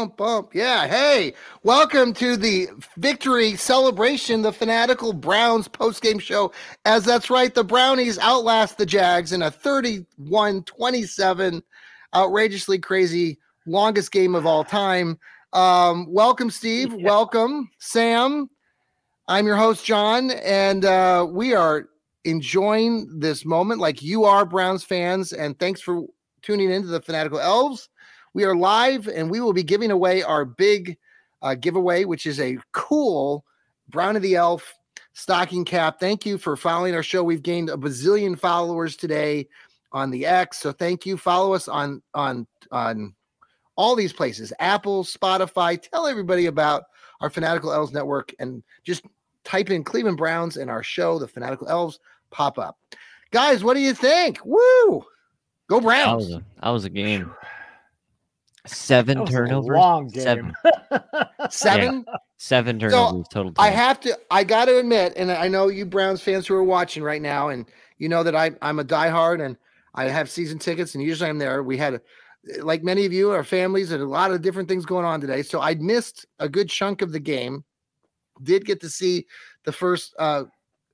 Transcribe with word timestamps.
Bum, 0.00 0.08
bum, 0.16 0.16
bump. 0.16 0.54
Yeah. 0.54 0.86
Hey, 0.86 1.34
welcome 1.62 2.14
to 2.14 2.36
the 2.36 2.68
victory 2.96 3.56
celebration, 3.56 4.40
the 4.40 4.52
Fanatical 4.52 5.12
Browns 5.12 5.68
post-game 5.68 6.18
show. 6.18 6.52
As 6.86 7.04
that's 7.04 7.28
right, 7.28 7.54
the 7.54 7.64
Brownies 7.64 8.18
outlast 8.18 8.78
the 8.78 8.86
Jags 8.86 9.32
in 9.32 9.42
a 9.42 9.50
31 9.50 10.62
27, 10.62 11.62
outrageously 12.14 12.78
crazy, 12.78 13.38
longest 13.66 14.10
game 14.10 14.34
of 14.34 14.46
all 14.46 14.64
time. 14.64 15.18
Um, 15.52 16.06
welcome, 16.10 16.50
Steve. 16.50 16.94
Yeah. 16.96 17.04
Welcome, 17.04 17.70
Sam. 17.78 18.48
I'm 19.28 19.46
your 19.46 19.56
host, 19.56 19.84
John, 19.84 20.30
and 20.30 20.86
uh, 20.86 21.26
we 21.28 21.52
are 21.54 21.90
enjoying 22.24 23.18
this 23.18 23.44
moment 23.44 23.80
like 23.80 24.00
you 24.00 24.24
are, 24.24 24.46
Browns 24.46 24.82
fans. 24.82 25.34
And 25.34 25.58
thanks 25.58 25.82
for 25.82 26.06
tuning 26.40 26.70
into 26.70 26.88
the 26.88 27.02
Fanatical 27.02 27.38
Elves. 27.38 27.90
We 28.34 28.44
are 28.44 28.54
live 28.54 29.08
and 29.08 29.30
we 29.30 29.40
will 29.40 29.52
be 29.52 29.62
giving 29.62 29.90
away 29.90 30.22
our 30.22 30.44
big 30.44 30.96
uh, 31.42 31.54
giveaway, 31.54 32.04
which 32.04 32.26
is 32.26 32.40
a 32.40 32.58
cool 32.72 33.44
Brownie 33.88 34.20
the 34.20 34.36
Elf 34.36 34.74
stocking 35.12 35.64
cap. 35.64 35.98
Thank 35.98 36.24
you 36.24 36.38
for 36.38 36.56
following 36.56 36.94
our 36.94 37.02
show. 37.02 37.22
We've 37.24 37.42
gained 37.42 37.70
a 37.70 37.76
bazillion 37.76 38.38
followers 38.38 38.96
today 38.96 39.48
on 39.92 40.10
the 40.10 40.26
X. 40.26 40.58
So 40.58 40.72
thank 40.72 41.04
you. 41.04 41.16
Follow 41.16 41.52
us 41.54 41.68
on 41.68 42.02
on 42.14 42.46
on 42.70 43.14
all 43.76 43.96
these 43.96 44.12
places 44.12 44.52
Apple, 44.60 45.04
Spotify. 45.04 45.80
Tell 45.80 46.06
everybody 46.06 46.46
about 46.46 46.84
our 47.20 47.30
Fanatical 47.30 47.72
Elves 47.72 47.92
network 47.92 48.32
and 48.38 48.62
just 48.84 49.04
type 49.44 49.70
in 49.70 49.84
Cleveland 49.84 50.16
Browns 50.16 50.56
and 50.56 50.70
our 50.70 50.82
show, 50.82 51.18
The 51.18 51.28
Fanatical 51.28 51.68
Elves, 51.68 51.98
pop 52.30 52.58
up. 52.58 52.78
Guys, 53.30 53.62
what 53.64 53.74
do 53.74 53.80
you 53.80 53.94
think? 53.94 54.38
Woo! 54.44 55.04
Go 55.68 55.80
Browns. 55.80 56.28
That 56.28 56.34
was 56.34 56.42
a, 56.42 56.44
that 56.62 56.70
was 56.70 56.84
a 56.84 56.90
game. 56.90 57.32
Seven 58.70 59.26
turnovers. 59.26 59.68
long 59.68 60.08
game. 60.08 60.22
Seven. 60.22 60.54
Seven. 61.50 62.04
Yeah, 62.06 62.14
seven 62.36 62.78
turnovers 62.78 63.26
so 63.30 63.42
total. 63.42 63.52
I 63.58 63.70
have 63.70 64.00
to. 64.00 64.18
I 64.30 64.44
got 64.44 64.66
to 64.66 64.78
admit, 64.78 65.12
and 65.16 65.30
I 65.30 65.48
know 65.48 65.68
you 65.68 65.84
Browns 65.84 66.22
fans 66.22 66.46
who 66.46 66.54
are 66.54 66.64
watching 66.64 67.02
right 67.02 67.22
now, 67.22 67.48
and 67.48 67.66
you 67.98 68.08
know 68.08 68.22
that 68.22 68.34
I 68.34 68.52
I'm 68.62 68.78
a 68.78 68.84
diehard, 68.84 69.44
and 69.44 69.56
I 69.94 70.04
have 70.04 70.30
season 70.30 70.58
tickets, 70.58 70.94
and 70.94 71.02
usually 71.02 71.28
I'm 71.28 71.38
there. 71.38 71.62
We 71.62 71.76
had, 71.76 72.00
like 72.60 72.82
many 72.82 73.04
of 73.06 73.12
you, 73.12 73.30
our 73.30 73.44
families, 73.44 73.92
and 73.92 74.02
a 74.02 74.06
lot 74.06 74.30
of 74.30 74.42
different 74.42 74.68
things 74.68 74.86
going 74.86 75.04
on 75.04 75.20
today. 75.20 75.42
So 75.42 75.60
I 75.60 75.74
missed 75.74 76.26
a 76.38 76.48
good 76.48 76.68
chunk 76.68 77.02
of 77.02 77.12
the 77.12 77.20
game. 77.20 77.64
Did 78.42 78.64
get 78.64 78.80
to 78.80 78.88
see 78.88 79.26
the 79.64 79.72
first 79.72 80.14
uh, 80.18 80.44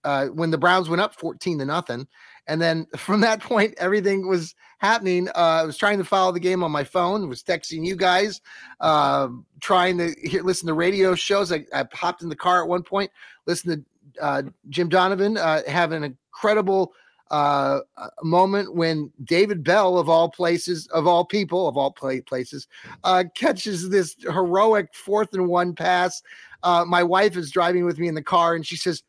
uh, 0.05 0.27
when 0.27 0.51
the 0.51 0.59
Browns 0.59 0.89
went 0.89 1.03
up 1.03 1.15
14 1.15 1.59
to 1.59 1.65
nothing. 1.65 2.07
And 2.47 2.61
then 2.61 2.87
from 2.97 3.21
that 3.23 3.41
point, 3.41 3.75
everything 3.79 4.29
was 4.29 4.55
happening. 4.79 5.29
Uh, 5.29 5.61
I 5.63 5.65
was 5.65 5.77
trying 5.77 5.99
to 5.99 6.05
follow 6.05 6.33
the 6.33 6.41
game 6.41 6.63
on 6.63 6.71
my 6.71 6.85
phone, 6.85 7.29
was 7.29 7.43
texting 7.43 7.85
you 7.85 7.97
guys, 7.97 8.41
uh, 8.81 9.29
trying 9.61 9.99
to 9.99 10.15
hear, 10.23 10.43
listen 10.43 10.67
to 10.69 10.75
radio 10.75 11.15
shows. 11.15 11.53
I, 11.53 11.65
I, 11.73 11.85
in 12.21 12.29
the 12.29 12.37
car 12.37 12.63
at 12.63 12.69
one 12.69 12.83
point, 12.83 13.11
listened 13.47 13.85
to 13.85 14.23
uh, 14.23 14.43
Jim 14.69 14.89
Donovan 14.89 15.37
uh, 15.37 15.63
have 15.67 15.93
an 15.93 16.05
incredible 16.05 16.93
uh, 17.31 17.81
moment 18.23 18.75
when 18.75 19.13
David 19.25 19.65
Bell, 19.65 19.99
of 19.99 20.09
all 20.09 20.31
places, 20.31 20.87
of 20.89 21.07
all 21.07 21.25
people, 21.25 21.67
of 21.67 21.77
all 21.77 21.91
play 21.91 22.21
places, 22.21 22.69
uh, 23.05 23.25
catches 23.35 23.89
this 23.89 24.15
heroic 24.21 24.95
fourth 24.95 25.33
and 25.33 25.49
one 25.49 25.75
pass. 25.75 26.23
my 26.65 27.03
wife 27.03 27.37
is 27.37 27.51
driving 27.51 27.85
with 27.85 27.99
me 27.99 28.09
in 28.09 28.15
the 28.15 28.23
car, 28.23 28.55
and 28.55 28.67
she 28.67 28.77
says, 28.77 29.03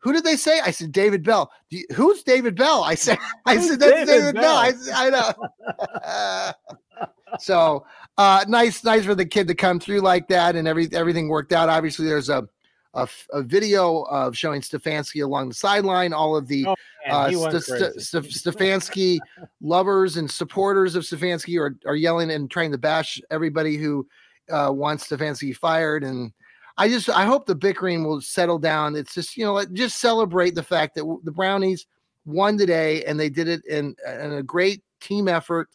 who 0.00 0.12
did 0.12 0.24
they 0.24 0.36
say? 0.36 0.60
I 0.60 0.70
said 0.70 0.92
David 0.92 1.22
Bell. 1.22 1.50
You, 1.68 1.84
who's 1.94 2.22
David 2.22 2.56
Bell? 2.56 2.82
I 2.82 2.94
said 2.94 3.18
I 3.46 3.58
said 3.58 3.80
that's 3.80 3.92
David, 3.92 4.06
David 4.06 4.34
Bell. 4.34 4.72
Bell. 4.72 4.94
I, 4.94 5.06
I 5.06 6.52
know. 6.54 7.06
so 7.38 7.86
uh, 8.18 8.44
nice, 8.48 8.82
nice 8.82 9.04
for 9.04 9.14
the 9.14 9.26
kid 9.26 9.48
to 9.48 9.54
come 9.54 9.78
through 9.78 10.00
like 10.00 10.28
that, 10.28 10.56
and 10.56 10.66
every 10.66 10.88
everything 10.92 11.28
worked 11.28 11.52
out. 11.52 11.68
Obviously, 11.68 12.06
there's 12.06 12.28
a 12.28 12.48
a, 12.94 13.08
a 13.32 13.42
video 13.42 14.02
of 14.02 14.36
showing 14.36 14.60
Stefanski 14.60 15.22
along 15.22 15.48
the 15.48 15.54
sideline. 15.54 16.12
All 16.12 16.36
of 16.36 16.48
the 16.48 16.66
oh, 16.66 16.74
uh, 17.08 17.30
St- 17.30 17.62
St- 17.62 18.02
St- 18.02 18.24
Stefanski 18.24 19.18
lovers 19.60 20.16
and 20.16 20.30
supporters 20.30 20.96
of 20.96 21.04
Stefanski 21.04 21.58
are 21.60 21.76
are 21.86 21.96
yelling 21.96 22.30
and 22.30 22.50
trying 22.50 22.72
to 22.72 22.78
bash 22.78 23.20
everybody 23.30 23.76
who 23.76 24.06
uh, 24.50 24.70
wants 24.72 25.08
Stefanski 25.08 25.54
fired 25.54 26.02
and 26.04 26.32
I 26.80 26.88
just 26.88 27.10
I 27.10 27.26
hope 27.26 27.44
the 27.44 27.54
bickering 27.54 28.04
will 28.04 28.22
settle 28.22 28.58
down. 28.58 28.96
It's 28.96 29.12
just 29.12 29.36
you 29.36 29.44
know 29.44 29.62
just 29.66 29.98
celebrate 29.98 30.54
the 30.54 30.62
fact 30.62 30.94
that 30.94 31.04
the 31.24 31.30
Brownies 31.30 31.86
won 32.24 32.56
today 32.56 33.04
and 33.04 33.20
they 33.20 33.28
did 33.28 33.48
it 33.48 33.62
in, 33.66 33.94
in 34.06 34.32
a 34.32 34.42
great 34.42 34.82
team 34.98 35.28
effort. 35.28 35.68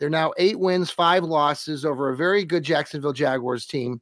They're 0.00 0.10
now 0.10 0.32
eight 0.36 0.58
wins, 0.58 0.90
five 0.90 1.22
losses 1.22 1.84
over 1.84 2.08
a 2.08 2.16
very 2.16 2.44
good 2.44 2.64
Jacksonville 2.64 3.12
Jaguars 3.12 3.66
team. 3.66 4.00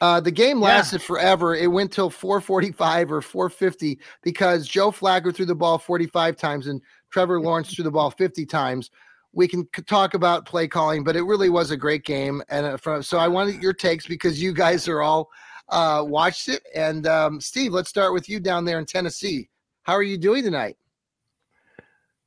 Uh, 0.00 0.20
the 0.20 0.30
game 0.30 0.58
lasted 0.58 1.02
yeah. 1.02 1.06
forever. 1.06 1.54
It 1.54 1.70
went 1.70 1.92
till 1.92 2.08
445 2.08 3.12
or 3.12 3.20
450 3.20 3.98
because 4.22 4.66
Joe 4.66 4.90
Flacco 4.90 5.34
threw 5.34 5.44
the 5.44 5.54
ball 5.54 5.76
45 5.76 6.34
times 6.36 6.66
and 6.66 6.80
Trevor 7.10 7.42
Lawrence 7.42 7.74
threw 7.74 7.84
the 7.84 7.90
ball 7.90 8.10
50 8.10 8.46
times 8.46 8.90
we 9.34 9.48
can 9.48 9.66
talk 9.86 10.14
about 10.14 10.46
play 10.46 10.68
calling, 10.68 11.04
but 11.04 11.16
it 11.16 11.22
really 11.22 11.50
was 11.50 11.70
a 11.70 11.76
great 11.76 12.04
game. 12.04 12.42
And 12.48 12.66
uh, 12.66 12.76
from, 12.76 13.02
so 13.02 13.18
I 13.18 13.28
wanted 13.28 13.62
your 13.62 13.72
takes 13.72 14.06
because 14.06 14.40
you 14.40 14.52
guys 14.52 14.88
are 14.88 15.02
all 15.02 15.30
uh, 15.68 16.04
watched 16.06 16.48
it. 16.48 16.62
And 16.74 17.06
um, 17.06 17.40
Steve, 17.40 17.72
let's 17.72 17.88
start 17.88 18.12
with 18.12 18.28
you 18.28 18.40
down 18.40 18.64
there 18.64 18.78
in 18.78 18.86
Tennessee. 18.86 19.48
How 19.82 19.94
are 19.94 20.02
you 20.02 20.16
doing 20.16 20.42
tonight? 20.44 20.76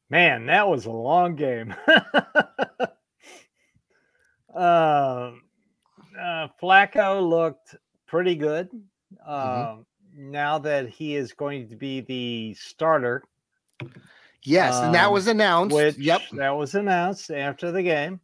Man, 0.09 0.45
that 0.45 0.67
was 0.67 0.85
a 0.85 0.91
long 0.91 1.35
game. 1.35 1.75
uh, 1.87 1.97
uh, 4.55 5.31
Flacco 6.61 7.27
looked 7.27 7.75
pretty 8.05 8.35
good. 8.35 8.69
mm-hmm. 9.27 9.79
Um, 9.79 9.85
now 10.15 10.57
that 10.57 10.89
he 10.89 11.15
is 11.15 11.33
going 11.33 11.69
to 11.69 11.75
be 11.75 12.01
the 12.01 12.53
starter 12.55 13.23
Yes, 14.43 14.75
um, 14.75 14.85
and 14.85 14.95
that 14.95 15.07
um, 15.07 15.13
was 15.13 15.27
announced. 15.27 15.75
Which, 15.75 15.97
yep, 15.97 16.21
that 16.33 16.51
was 16.51 16.75
announced 16.75 17.31
after 17.31 17.71
the 17.71 17.83
game. 17.83 18.19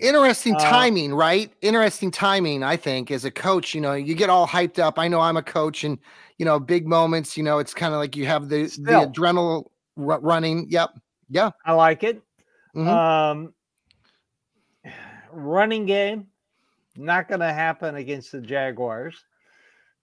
Interesting 0.00 0.56
uh, 0.56 0.58
timing, 0.58 1.14
right? 1.14 1.52
Interesting 1.62 2.10
timing. 2.10 2.62
I 2.62 2.76
think 2.76 3.10
as 3.10 3.24
a 3.24 3.30
coach, 3.30 3.74
you 3.74 3.80
know, 3.80 3.92
you 3.92 4.14
get 4.14 4.28
all 4.28 4.46
hyped 4.46 4.78
up. 4.78 4.98
I 4.98 5.08
know 5.08 5.20
I'm 5.20 5.36
a 5.36 5.42
coach, 5.42 5.84
and 5.84 5.98
you 6.38 6.44
know, 6.44 6.58
big 6.58 6.86
moments. 6.86 7.36
You 7.36 7.44
know, 7.44 7.58
it's 7.58 7.72
kind 7.72 7.94
of 7.94 7.98
like 7.98 8.16
you 8.16 8.26
have 8.26 8.48
the 8.48 8.68
still, 8.68 8.84
the 8.84 9.06
adrenaline 9.06 9.64
r- 9.96 10.20
running. 10.20 10.66
Yep, 10.68 10.90
yeah, 11.30 11.50
I 11.64 11.72
like 11.72 12.02
it. 12.02 12.22
Mm-hmm. 12.74 12.88
Um, 12.88 13.54
running 15.30 15.86
game 15.86 16.26
not 16.96 17.28
going 17.28 17.40
to 17.40 17.52
happen 17.52 17.96
against 17.96 18.32
the 18.32 18.40
Jaguars. 18.40 19.24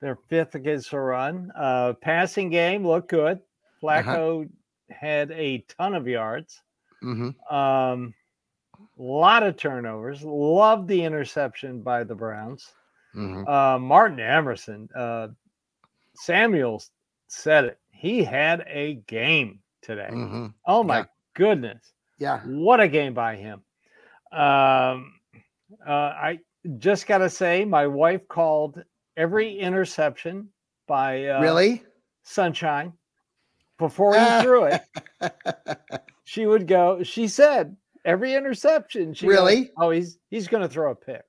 They're 0.01 0.18
fifth 0.30 0.56
against 0.56 0.92
the 0.92 1.00
run. 1.00 1.51
Uh, 1.56 1.94
passing 1.94 2.50
game 2.50 2.86
looked 2.86 3.09
good. 3.09 3.39
Flacco 3.81 4.50
had 4.91 5.31
a 5.31 5.59
ton 5.67 5.95
of 5.95 6.07
yards. 6.07 6.61
Mm-hmm. 7.03 7.55
Um, 7.55 8.13
a 8.97 9.01
lot 9.01 9.43
of 9.43 9.57
turnovers. 9.57 10.23
Loved 10.23 10.88
the 10.88 11.03
interception 11.03 11.81
by 11.81 12.03
the 12.03 12.15
Browns. 12.15 12.67
Mm-hmm. 13.15 13.47
Uh, 13.47 13.79
Martin 13.79 14.19
Emerson, 14.19 14.88
uh, 14.95 15.29
Samuels 16.15 16.91
said 17.27 17.65
it. 17.65 17.79
He 17.91 18.23
had 18.23 18.63
a 18.67 18.95
game 19.07 19.59
today. 19.81 20.09
Mm-hmm. 20.11 20.47
Oh 20.65 20.83
my 20.83 20.99
Yeah. 20.99 21.05
goodness. 21.33 21.93
Yeah. 22.19 22.39
What 22.41 22.79
a 22.79 22.88
game 22.88 23.13
by 23.13 23.35
him. 23.35 23.61
Um, 24.31 25.13
uh, 25.85 25.91
I 25.91 26.39
just 26.77 27.07
got 27.07 27.19
to 27.19 27.29
say, 27.29 27.65
my 27.65 27.88
wife 27.88 28.27
called 28.27 28.83
every 29.17 29.57
interception 29.57 30.49
by 30.88 31.25
uh, 31.27 31.41
really? 31.41 31.83
Sunshine 32.23 32.93
before 33.81 34.17
he 34.17 34.41
threw 34.41 34.65
it. 34.65 34.81
She 36.23 36.45
would 36.45 36.65
go, 36.65 37.03
she 37.03 37.27
said, 37.27 37.75
every 38.05 38.35
interception. 38.35 39.13
She 39.13 39.25
goes, 39.25 39.35
Really? 39.35 39.71
oh, 39.77 39.89
he's 39.89 40.17
he's 40.29 40.47
going 40.47 40.63
to 40.63 40.69
throw 40.69 40.91
a 40.91 40.95
pick. 40.95 41.25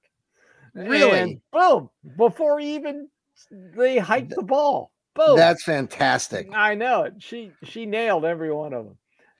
Really? 0.74 1.18
And 1.18 1.40
boom, 1.52 1.90
before 2.16 2.60
even 2.60 3.08
they 3.50 3.98
hiked 3.98 4.30
the 4.30 4.44
ball. 4.44 4.92
Boom. 5.14 5.36
That's 5.36 5.64
fantastic. 5.64 6.46
I 6.54 6.76
know 6.76 7.02
it. 7.02 7.14
She 7.18 7.50
she 7.64 7.84
nailed 7.84 8.24
every 8.24 8.52
one 8.52 8.72
of 8.74 8.84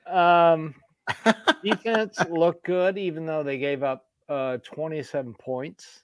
them. 0.05 0.13
Um, 0.13 0.75
defense 1.65 2.19
looked 2.29 2.65
good, 2.65 2.99
even 2.99 3.25
though 3.25 3.45
they 3.45 3.59
gave 3.59 3.85
up 3.85 4.07
uh, 4.29 4.57
27 4.65 5.33
points. 5.35 6.03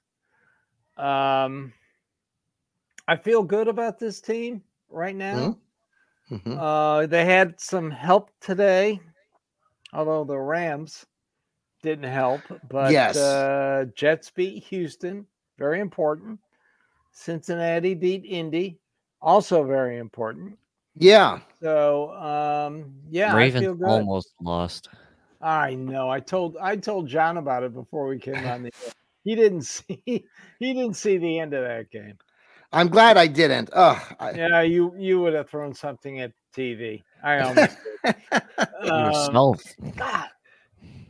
Um, 0.97 1.73
I 3.09 3.17
feel 3.17 3.43
good 3.43 3.67
about 3.67 3.99
this 3.99 4.21
team 4.21 4.63
right 4.89 5.17
now. 5.17 5.59
Mhm. 6.31 6.59
Uh, 6.59 7.07
they 7.07 7.25
had 7.25 7.61
some 7.61 7.91
help 7.91 8.31
today, 8.41 9.01
although 9.93 10.25
the 10.25 10.39
Rams 10.39 11.07
didn't 11.83 12.11
help. 12.11 12.43
But 12.69 12.93
Yes. 12.93 13.17
uh, 13.17 13.87
Jets 13.95 14.31
beat 14.31 14.65
Houston, 14.65 15.27
very 15.59 15.81
important. 15.81 16.41
Cincinnati 17.13 17.95
beat 17.95 18.25
Indy, 18.25 18.79
also 19.21 19.65
very 19.65 19.99
important. 19.99 20.59
Yeah. 20.95 21.41
So 21.63 22.11
um, 22.13 22.95
yeah, 23.09 23.35
I 23.35 23.51
feel 23.51 23.75
Ravens 23.75 23.79
good. 23.79 23.89
almost 23.89 24.35
lost. 24.41 24.89
I 25.41 25.75
know. 25.75 26.11
I 26.11 26.21
told 26.21 26.57
I 26.59 26.77
told 26.77 27.09
John 27.09 27.37
about 27.37 27.63
it 27.63 27.73
before 27.73 28.07
we 28.07 28.19
came 28.19 28.45
on 28.45 28.63
the 28.65 28.73
air. 28.85 28.93
He 29.25 29.35
didn't 29.35 29.63
see 29.63 30.03
he 30.05 30.25
didn't 30.75 30.95
see 30.95 31.19
the 31.19 31.39
end 31.39 31.55
of 31.55 31.65
that 31.65 31.91
game. 31.91 32.19
I'm 32.73 32.89
glad 32.89 33.17
I 33.17 33.27
didn't. 33.27 33.71
Oh, 33.73 34.01
I, 34.21 34.33
Yeah, 34.33 34.61
you 34.63 34.95
you 34.99 35.21
would 35.21 35.33
have 35.35 35.49
thrown 35.49 35.75
something 35.75 36.21
at 36.21 36.33
TV. 36.57 37.03
I 37.23 37.41
almost 37.41 37.77
did. 38.05 38.15
Um, 38.91 39.07
Yourself. 39.07 39.63
God, 39.97 40.29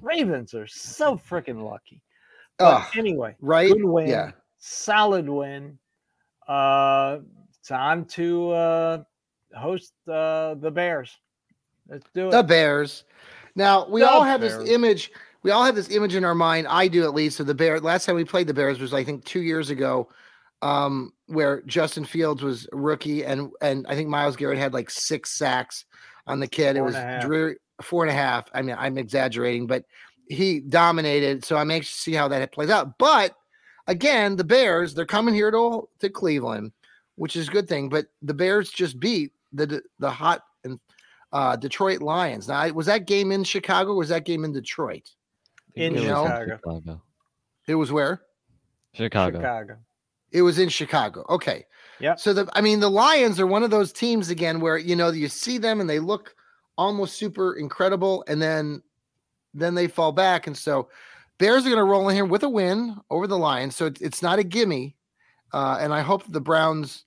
Ravens 0.00 0.54
are 0.54 0.66
so 0.66 1.16
freaking 1.16 1.62
lucky. 1.62 2.00
But 2.58 2.66
Ugh, 2.82 2.84
anyway, 2.96 3.36
right? 3.40 3.72
good 3.72 3.84
win, 3.84 4.08
Yeah. 4.08 4.30
solid 4.58 5.28
win. 5.28 5.78
Uh, 6.46 7.18
it's 7.58 7.70
on 7.70 8.04
to 8.06 8.50
uh, 8.50 9.02
host 9.54 9.92
uh, 10.08 10.54
the 10.54 10.70
Bears. 10.70 11.16
Let's 11.88 12.06
do 12.14 12.28
it. 12.28 12.30
The 12.32 12.42
Bears. 12.42 13.04
Now 13.54 13.86
we 13.88 14.00
The 14.00 14.08
all 14.08 14.22
have 14.22 14.40
Bears. 14.40 14.62
this 14.64 14.72
image. 14.72 15.10
We 15.42 15.50
all 15.52 15.64
have 15.64 15.74
this 15.76 15.90
image 15.90 16.14
in 16.14 16.24
our 16.24 16.34
mind. 16.34 16.66
I 16.68 16.88
do 16.88 17.04
at 17.04 17.14
least 17.14 17.38
of 17.40 17.46
the 17.46 17.54
Bears. 17.54 17.82
Last 17.82 18.06
time 18.06 18.16
we 18.16 18.24
played 18.24 18.46
the 18.46 18.54
Bears 18.54 18.80
was 18.80 18.92
I 18.94 19.04
think 19.04 19.24
two 19.24 19.42
years 19.42 19.70
ago, 19.70 20.08
um, 20.62 21.12
where 21.26 21.62
Justin 21.62 22.04
Fields 22.04 22.42
was 22.42 22.68
rookie 22.72 23.24
and 23.24 23.50
and 23.60 23.86
I 23.88 23.94
think 23.94 24.08
Myles 24.08 24.36
Garrett 24.36 24.58
had 24.58 24.74
like 24.74 24.90
six 24.90 25.32
sacks 25.32 25.84
on 26.26 26.40
the 26.40 26.48
kid. 26.48 26.76
it 26.76 26.82
was 26.82 26.94
and 26.94 27.22
dreary, 27.22 27.56
four 27.82 28.04
and 28.04 28.10
a 28.10 28.14
half. 28.14 28.48
I 28.52 28.62
mean, 28.62 28.76
I'm 28.78 28.98
exaggerating, 28.98 29.66
but 29.66 29.84
he 30.28 30.60
dominated. 30.60 31.44
So 31.44 31.56
I'm 31.56 31.70
anxious 31.70 31.94
to 31.94 32.00
see 32.00 32.12
how 32.12 32.28
that 32.28 32.52
plays 32.52 32.70
out. 32.70 32.98
But 32.98 33.34
again, 33.86 34.36
the 34.36 34.44
Bears, 34.44 34.94
they're 34.94 35.06
coming 35.06 35.34
here 35.34 35.50
to, 35.50 35.88
to 36.00 36.10
Cleveland, 36.10 36.72
which 37.16 37.36
is 37.36 37.48
a 37.48 37.52
good 37.52 37.68
thing. 37.68 37.88
But 37.88 38.06
the 38.22 38.34
Bears 38.34 38.70
just 38.70 39.00
beat 39.00 39.32
the 39.52 39.82
the 39.98 40.10
hot 40.10 40.44
and 40.64 40.78
uh, 41.32 41.56
Detroit 41.56 42.02
Lions. 42.02 42.48
Now, 42.48 42.68
was 42.70 42.86
that 42.86 43.06
game 43.06 43.32
in 43.32 43.44
Chicago? 43.44 43.92
Or 43.92 43.96
was 43.96 44.10
that 44.10 44.24
game 44.24 44.44
in 44.44 44.52
Detroit? 44.52 45.10
In 45.74 45.94
It 45.94 46.00
was 46.00 46.02
Chicago. 46.02 46.56
Chicago. 46.56 47.02
It 47.66 47.74
was 47.74 47.92
where? 47.92 48.22
Chicago. 48.94 49.38
Chicago. 49.38 49.76
It 50.32 50.42
was 50.42 50.58
in 50.58 50.68
Chicago. 50.68 51.24
Okay. 51.28 51.66
Yeah. 52.00 52.16
So 52.16 52.32
the 52.32 52.48
I 52.52 52.60
mean 52.60 52.80
the 52.80 52.90
Lions 52.90 53.40
are 53.40 53.46
one 53.46 53.62
of 53.62 53.70
those 53.70 53.92
teams 53.92 54.30
again 54.30 54.60
where 54.60 54.78
you 54.78 54.94
know 54.94 55.10
you 55.10 55.28
see 55.28 55.58
them 55.58 55.80
and 55.80 55.88
they 55.88 55.98
look 55.98 56.34
almost 56.76 57.16
super 57.16 57.54
incredible 57.54 58.24
and 58.28 58.40
then 58.40 58.82
then 59.54 59.74
they 59.74 59.88
fall 59.88 60.12
back 60.12 60.46
and 60.46 60.56
so 60.56 60.88
Bears 61.38 61.64
are 61.64 61.70
going 61.70 61.76
to 61.76 61.84
roll 61.84 62.08
in 62.08 62.14
here 62.14 62.24
with 62.24 62.42
a 62.42 62.48
win 62.48 62.96
over 63.10 63.28
the 63.28 63.38
Lions. 63.38 63.76
So 63.76 63.86
it's, 63.86 64.00
it's 64.00 64.22
not 64.22 64.40
a 64.40 64.44
gimme. 64.44 64.96
Uh, 65.52 65.78
and 65.80 65.94
I 65.94 66.00
hope 66.00 66.24
the 66.28 66.40
Browns 66.40 67.04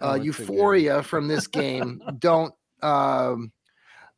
uh, 0.00 0.14
euphoria 0.14 1.02
from 1.02 1.28
this 1.28 1.46
game 1.46 2.02
don't 2.18 2.54
um 2.82 3.50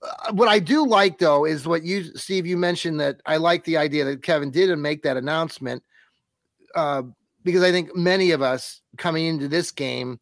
uh, 0.02 0.32
what 0.32 0.48
I 0.48 0.58
do 0.58 0.86
like 0.86 1.18
though 1.18 1.44
is 1.44 1.66
what 1.66 1.84
you 1.84 2.16
Steve 2.16 2.46
you 2.46 2.56
mentioned 2.56 2.98
that 3.00 3.20
I 3.26 3.36
like 3.36 3.64
the 3.64 3.76
idea 3.76 4.04
that 4.04 4.22
Kevin 4.22 4.50
didn't 4.50 4.82
make 4.82 5.02
that 5.02 5.16
announcement 5.16 5.82
uh 6.74 7.02
because 7.44 7.62
I 7.62 7.72
think 7.72 7.94
many 7.96 8.30
of 8.32 8.42
us 8.42 8.80
coming 8.96 9.26
into 9.26 9.48
this 9.48 9.70
game 9.70 10.20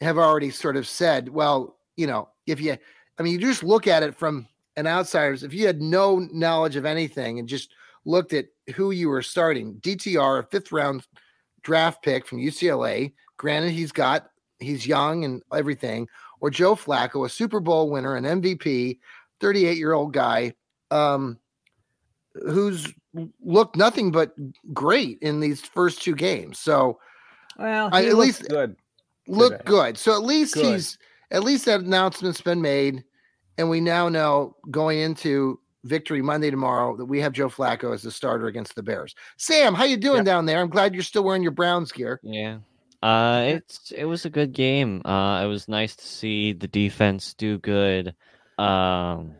have 0.00 0.18
already 0.18 0.50
sort 0.50 0.76
of 0.76 0.86
said 0.86 1.28
well 1.28 1.76
you 1.96 2.06
know 2.06 2.28
if 2.46 2.60
you 2.60 2.76
I 3.18 3.22
mean 3.22 3.32
you 3.32 3.38
just 3.38 3.62
look 3.62 3.86
at 3.86 4.02
it 4.02 4.14
from 4.14 4.46
an 4.76 4.86
outsider's 4.86 5.42
if 5.42 5.54
you 5.54 5.66
had 5.66 5.80
no 5.80 6.18
knowledge 6.32 6.76
of 6.76 6.84
anything 6.84 7.38
and 7.38 7.48
just 7.48 7.72
looked 8.04 8.32
at 8.32 8.46
who 8.74 8.90
you 8.90 9.08
were 9.08 9.22
starting 9.22 9.76
DTR 9.76 10.40
a 10.40 10.42
fifth 10.42 10.72
round 10.72 11.06
draft 11.62 12.02
pick 12.02 12.26
from 12.26 12.38
UCLA 12.38 13.12
granted 13.36 13.70
he's 13.70 13.92
got 13.92 14.30
he's 14.58 14.86
young 14.86 15.24
and 15.24 15.42
everything 15.52 16.08
or 16.44 16.50
Joe 16.50 16.74
Flacco, 16.74 17.24
a 17.24 17.28
Super 17.30 17.58
Bowl 17.58 17.88
winner, 17.88 18.16
an 18.16 18.24
MVP, 18.24 18.98
38 19.40 19.78
year 19.78 19.94
old 19.94 20.12
guy, 20.12 20.52
um, 20.90 21.38
who's 22.34 22.92
looked 23.44 23.76
nothing 23.76 24.10
but 24.10 24.34
great 24.72 25.18
in 25.20 25.40
these 25.40 25.60
first 25.60 26.02
two 26.02 26.14
games. 26.14 26.58
So 26.58 26.98
Well, 27.58 27.90
I- 27.92 28.06
at 28.06 28.16
least- 28.16 28.48
good. 28.48 28.76
look 29.28 29.52
Today. 29.52 29.64
good. 29.66 29.98
So 29.98 30.14
at 30.14 30.22
least 30.22 30.54
Good. 30.54 30.66
he's 30.66 30.98
at 31.30 31.42
least 31.44 31.64
that 31.64 31.80
announcement's 31.80 32.40
been 32.40 32.60
made, 32.60 33.02
and 33.58 33.68
we 33.70 33.80
now 33.80 34.08
know 34.08 34.56
going 34.70 34.98
into 34.98 35.58
victory 35.84 36.22
Monday 36.22 36.50
tomorrow 36.50 36.96
that 36.96 37.04
we 37.06 37.20
have 37.20 37.32
Joe 37.32 37.48
Flacco 37.48 37.92
as 37.92 38.02
the 38.02 38.10
starter 38.10 38.46
against 38.46 38.74
the 38.74 38.82
Bears. 38.82 39.14
Sam, 39.36 39.74
how 39.74 39.84
you 39.84 39.96
doing 39.96 40.18
Yep. 40.18 40.24
down 40.26 40.46
there? 40.46 40.60
I'm 40.60 40.68
glad 40.70 40.94
you're 40.94 41.02
still 41.02 41.24
wearing 41.24 41.42
your 41.42 41.52
Browns 41.52 41.92
gear. 41.92 42.20
Yeah. 42.22 42.58
Uh, 43.02 43.42
it's 43.48 43.90
it 43.90 44.04
was 44.06 44.24
a 44.24 44.30
good 44.30 44.52
game. 44.52 45.02
Uh, 45.04 45.42
it 45.44 45.46
was 45.46 45.68
nice 45.68 45.94
to 45.96 46.06
see 46.06 46.52
the 46.54 46.68
defense 46.68 47.34
do 47.34 47.58
good. 47.58 48.14
Um, 48.58 49.34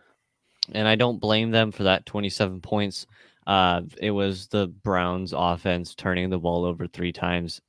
and 0.72 0.88
I 0.88 0.96
don't 0.96 1.20
blame 1.20 1.50
them 1.50 1.72
for 1.72 1.84
that 1.84 2.06
27 2.06 2.60
points. 2.60 3.06
Uh, 3.46 3.82
it 3.98 4.10
was 4.10 4.48
the 4.48 4.68
Browns 4.68 5.34
offense 5.36 5.94
turning 5.94 6.30
the 6.30 6.38
ball 6.38 6.64
over 6.64 6.86
three 6.86 7.12
times. 7.12 7.60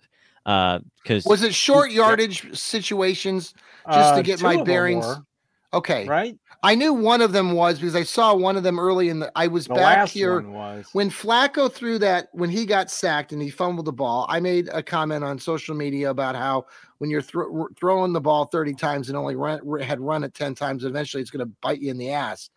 Uh, 0.46 0.80
because 1.02 1.26
Was 1.26 1.42
it 1.42 1.54
short 1.54 1.90
Yep. 1.90 1.96
yardage 1.98 2.58
situations 2.58 3.54
just 3.92 4.14
Uh, 4.14 4.18
to 4.18 4.24
get 4.24 4.42
my 4.42 4.62
bearings? 4.64 5.06
were, 5.06 5.26
Okay. 5.74 6.08
right. 6.08 6.38
I 6.64 6.74
knew 6.76 6.94
one 6.94 7.22
of 7.22 7.32
them 7.32 7.52
was 7.52 7.80
because 7.80 7.96
I 7.96 8.04
saw 8.04 8.34
one 8.34 8.56
of 8.58 8.64
them 8.64 8.80
early 8.80 9.10
in 9.10 9.20
the. 9.20 9.32
I 9.36 9.48
was 9.48 9.68
The 9.68 9.76
back 9.76 10.08
here 10.08 10.42
was 10.42 10.86
when 10.94 11.10
Flacco 11.12 11.72
threw 11.72 12.00
that 12.00 12.30
when 12.32 12.50
he 12.50 12.66
got 12.66 12.90
sacked 12.90 13.34
and 13.34 13.42
he 13.42 13.50
fumbled 13.50 13.86
the 13.86 13.94
ball. 13.94 14.26
I 14.30 14.40
made 14.40 14.70
a 14.72 14.82
comment 14.82 15.24
on 15.24 15.38
social 15.38 15.76
media 15.76 16.10
about 16.10 16.36
how 16.36 16.66
when 17.00 17.10
you're 17.10 17.22
thro- 17.22 17.68
throwing 17.78 18.14
the 18.14 18.22
ball 18.22 18.46
30 18.46 18.74
times 18.74 19.10
and 19.10 19.18
only 19.18 19.36
run, 19.36 19.60
had 19.82 20.00
run 20.00 20.24
it 20.24 20.34
10 20.34 20.56
times, 20.56 20.86
eventually 20.86 21.22
it's 21.22 21.30
going 21.32 21.46
to 21.46 21.54
bite 21.62 21.82
you 21.82 21.92
in 21.92 21.98
the 21.98 22.12
ass. 22.12 22.50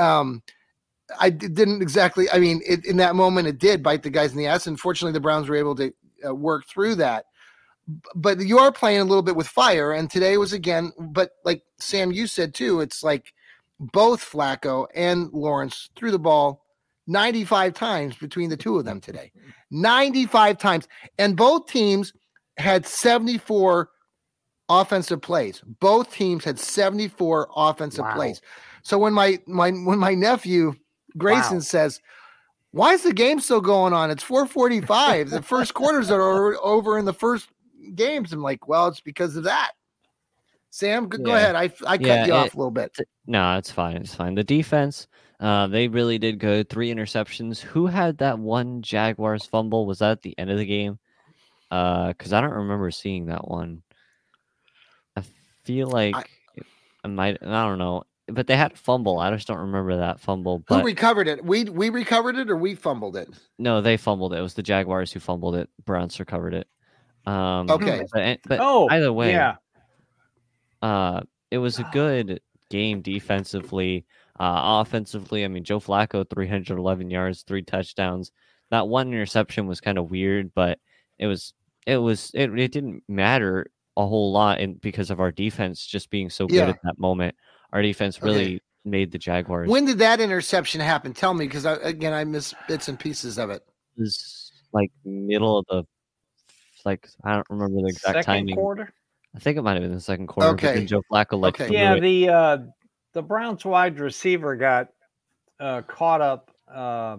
Um, 0.00 0.42
I 1.18 1.30
didn't 1.30 1.82
exactly. 1.82 2.30
I 2.30 2.38
mean, 2.38 2.60
it, 2.66 2.86
in 2.86 2.96
that 2.98 3.16
moment, 3.16 3.48
it 3.48 3.58
did 3.58 3.82
bite 3.82 4.02
the 4.02 4.10
guys 4.10 4.32
in 4.32 4.38
the 4.38 4.46
ass. 4.46 4.66
Unfortunately, 4.66 5.12
the 5.12 5.20
Browns 5.20 5.48
were 5.48 5.56
able 5.56 5.74
to 5.76 5.92
uh, 6.26 6.34
work 6.34 6.66
through 6.66 6.96
that. 6.96 7.26
But 8.14 8.38
you 8.40 8.58
are 8.58 8.70
playing 8.70 9.00
a 9.00 9.04
little 9.04 9.22
bit 9.22 9.34
with 9.36 9.48
fire, 9.48 9.92
and 9.92 10.08
today 10.10 10.36
was 10.36 10.52
again. 10.52 10.92
But 10.98 11.32
like 11.44 11.62
Sam, 11.78 12.12
you 12.12 12.26
said 12.26 12.54
too, 12.54 12.80
it's 12.80 13.02
like 13.02 13.34
both 13.80 14.20
Flacco 14.20 14.86
and 14.94 15.32
Lawrence 15.32 15.90
threw 15.96 16.10
the 16.10 16.18
ball 16.18 16.64
95 17.06 17.74
times 17.74 18.16
between 18.16 18.50
the 18.50 18.56
two 18.56 18.78
of 18.78 18.84
them 18.84 19.00
today. 19.00 19.32
95 19.70 20.58
times. 20.58 20.86
And 21.18 21.36
both 21.36 21.66
teams 21.66 22.12
had 22.58 22.86
74 22.86 23.90
offensive 24.68 25.22
plays. 25.22 25.62
Both 25.80 26.12
teams 26.12 26.44
had 26.44 26.58
74 26.58 27.48
offensive 27.56 28.04
Wow. 28.04 28.14
plays. 28.14 28.40
So 28.82 28.98
when 28.98 29.12
my 29.12 29.38
my 29.46 29.70
when 29.70 29.98
my 29.98 30.14
nephew 30.14 30.74
Grayson 31.18 31.56
Wow. 31.56 31.60
says, 31.62 32.00
"Why 32.72 32.92
is 32.92 33.02
the 33.02 33.12
game 33.12 33.40
still 33.40 33.60
going 33.60 33.92
on? 33.92 34.10
It's 34.10 34.22
4:45. 34.24 35.30
the 35.30 35.42
first 35.54 35.74
quarters 35.74 36.10
are 36.10 36.56
over 36.62 36.98
in 36.98 37.04
the 37.04 37.12
first 37.12 37.48
games. 37.94 38.32
I'm 38.32 38.42
like, 38.42 38.68
well, 38.68 38.86
it's 38.88 39.00
because 39.00 39.36
of 39.36 39.44
that. 39.44 39.72
Sam, 40.70 41.08
go, 41.08 41.18
go 41.18 41.34
ahead. 41.34 41.56
I 41.56 41.64
I 41.86 41.98
cut 41.98 42.00
Yeah, 42.00 42.26
you 42.26 42.32
off 42.32 42.46
it- 42.48 42.54
a 42.54 42.56
little 42.56 42.70
bit. 42.70 42.96
No, 43.26 43.56
it's 43.58 43.70
fine. 43.70 43.96
It's 43.96 44.14
fine. 44.14 44.34
The 44.34 44.42
defense, 44.42 45.06
uh, 45.40 45.66
they 45.68 45.88
really 45.88 46.18
did 46.18 46.38
go 46.38 46.62
Three 46.62 46.92
interceptions. 46.92 47.60
Who 47.60 47.86
had 47.86 48.18
that 48.18 48.38
one 48.38 48.82
Jaguars 48.82 49.44
fumble? 49.44 49.86
Was 49.86 49.98
that 50.00 50.10
at 50.12 50.22
the 50.22 50.36
end 50.38 50.50
of 50.50 50.58
the 50.58 50.66
game? 50.66 50.98
Uh, 51.70 52.08
because 52.08 52.32
I 52.32 52.40
don't 52.40 52.50
remember 52.50 52.90
seeing 52.90 53.26
that 53.26 53.46
one. 53.46 53.82
I 55.16 55.22
feel 55.64 55.88
like 55.88 56.16
it- 56.54 56.66
I 57.04 57.08
might. 57.08 57.38
I 57.42 57.64
don't 57.66 57.78
know, 57.78 58.02
but 58.34 58.46
they 58.46 58.56
had 58.56 58.72
a 58.72 58.76
fumble. 58.76 59.18
I 59.18 59.30
just 59.30 59.46
don't 59.48 59.58
remember 59.58 59.96
that 59.98 60.20
fumble. 60.20 60.62
Who 60.68 60.82
recovered 60.82 61.28
it? 61.28 61.44
We 61.44 61.64
we 61.64 61.90
recovered 61.90 62.36
it 62.36 62.50
or 62.50 62.56
we 62.56 62.74
fumbled 62.74 63.16
it? 63.16 63.28
no, 63.58 63.80
they 63.80 63.96
fumbled 63.96 64.32
it. 64.32 64.38
It 64.38 64.42
was 64.42 64.54
the 64.54 64.62
Jaguars 64.62 65.12
who 65.12 65.20
fumbled 65.20 65.54
it. 65.56 65.68
Browns 65.84 66.18
recovered 66.18 66.54
it. 66.54 66.66
Um, 67.26 67.68
Okay. 67.70 68.04
but, 68.12 68.40
but 68.46 68.58
oh, 68.62 68.88
either 68.90 69.12
way, 69.12 69.32
yeah. 69.32 69.56
uh, 70.82 71.20
it 71.50 71.58
was 71.58 71.78
a 71.78 71.88
good 71.92 72.40
game 72.70 73.02
defensively. 73.02 74.06
Uh, 74.38 74.80
offensively, 74.82 75.44
I 75.44 75.48
mean, 75.48 75.64
Joe 75.64 75.80
Flacco, 75.80 76.28
311 76.28 77.10
yards, 77.10 77.42
three 77.42 77.62
touchdowns. 77.62 78.32
That 78.70 78.88
one 78.88 79.08
interception 79.08 79.66
was 79.66 79.80
kind 79.80 79.98
of 79.98 80.10
weird, 80.10 80.52
but 80.54 80.78
it 81.18 81.26
was, 81.26 81.52
it 81.86 81.98
was, 81.98 82.30
it, 82.32 82.56
it 82.58 82.72
didn't 82.72 83.02
matter 83.08 83.70
a 83.96 84.06
whole 84.06 84.32
lot 84.32 84.60
in, 84.60 84.74
because 84.74 85.10
of 85.10 85.20
our 85.20 85.30
defense 85.32 85.84
just 85.84 86.08
being 86.08 86.30
so 86.30 86.46
good 86.46 86.56
Yeah. 86.56 86.68
at 86.70 86.78
that 86.84 86.98
moment. 86.98 87.34
Our 87.72 87.82
defense 87.82 88.18
Okay. 88.18 88.26
really 88.26 88.62
made 88.84 89.12
the 89.12 89.18
Jaguars. 89.18 89.68
When 89.68 89.84
did 89.84 89.98
that 89.98 90.20
interception 90.20 90.80
happen? 90.80 91.12
Tell 91.12 91.34
me, 91.34 91.46
because 91.46 91.66
I, 91.66 91.74
again 91.74 92.12
I 92.12 92.24
missed 92.24 92.54
bits 92.68 92.88
and 92.88 92.98
pieces 92.98 93.38
of 93.38 93.50
it. 93.50 93.62
It 93.96 94.00
was 94.02 94.52
like 94.72 94.90
middle 95.04 95.58
of 95.58 95.66
the, 95.68 95.84
like, 96.84 97.08
I 97.24 97.34
don't 97.34 97.46
remember 97.50 97.82
the 97.82 97.88
exact 97.88 98.18
Second 98.18 98.24
timing. 98.24 98.56
quarter. 98.56 98.92
I 99.34 99.38
think 99.38 99.58
it 99.58 99.62
might 99.62 99.74
have 99.74 99.82
been 99.82 99.92
the 99.92 100.00
second 100.00 100.26
quarter. 100.26 100.50
Okay. 100.50 100.84
Joe 100.84 101.02
Flacco, 101.10 101.38
like, 101.40 101.54
Okay. 101.54 101.66
threw 101.68 101.76
Yeah, 101.76 102.00
the 102.00 102.28
uh, 102.28 102.58
the 103.12 103.22
Browns 103.22 103.64
wide 103.64 104.00
receiver 104.00 104.56
got 104.56 104.88
uh, 105.60 105.82
caught 105.82 106.20
up. 106.20 106.50
Uh, 106.72 107.18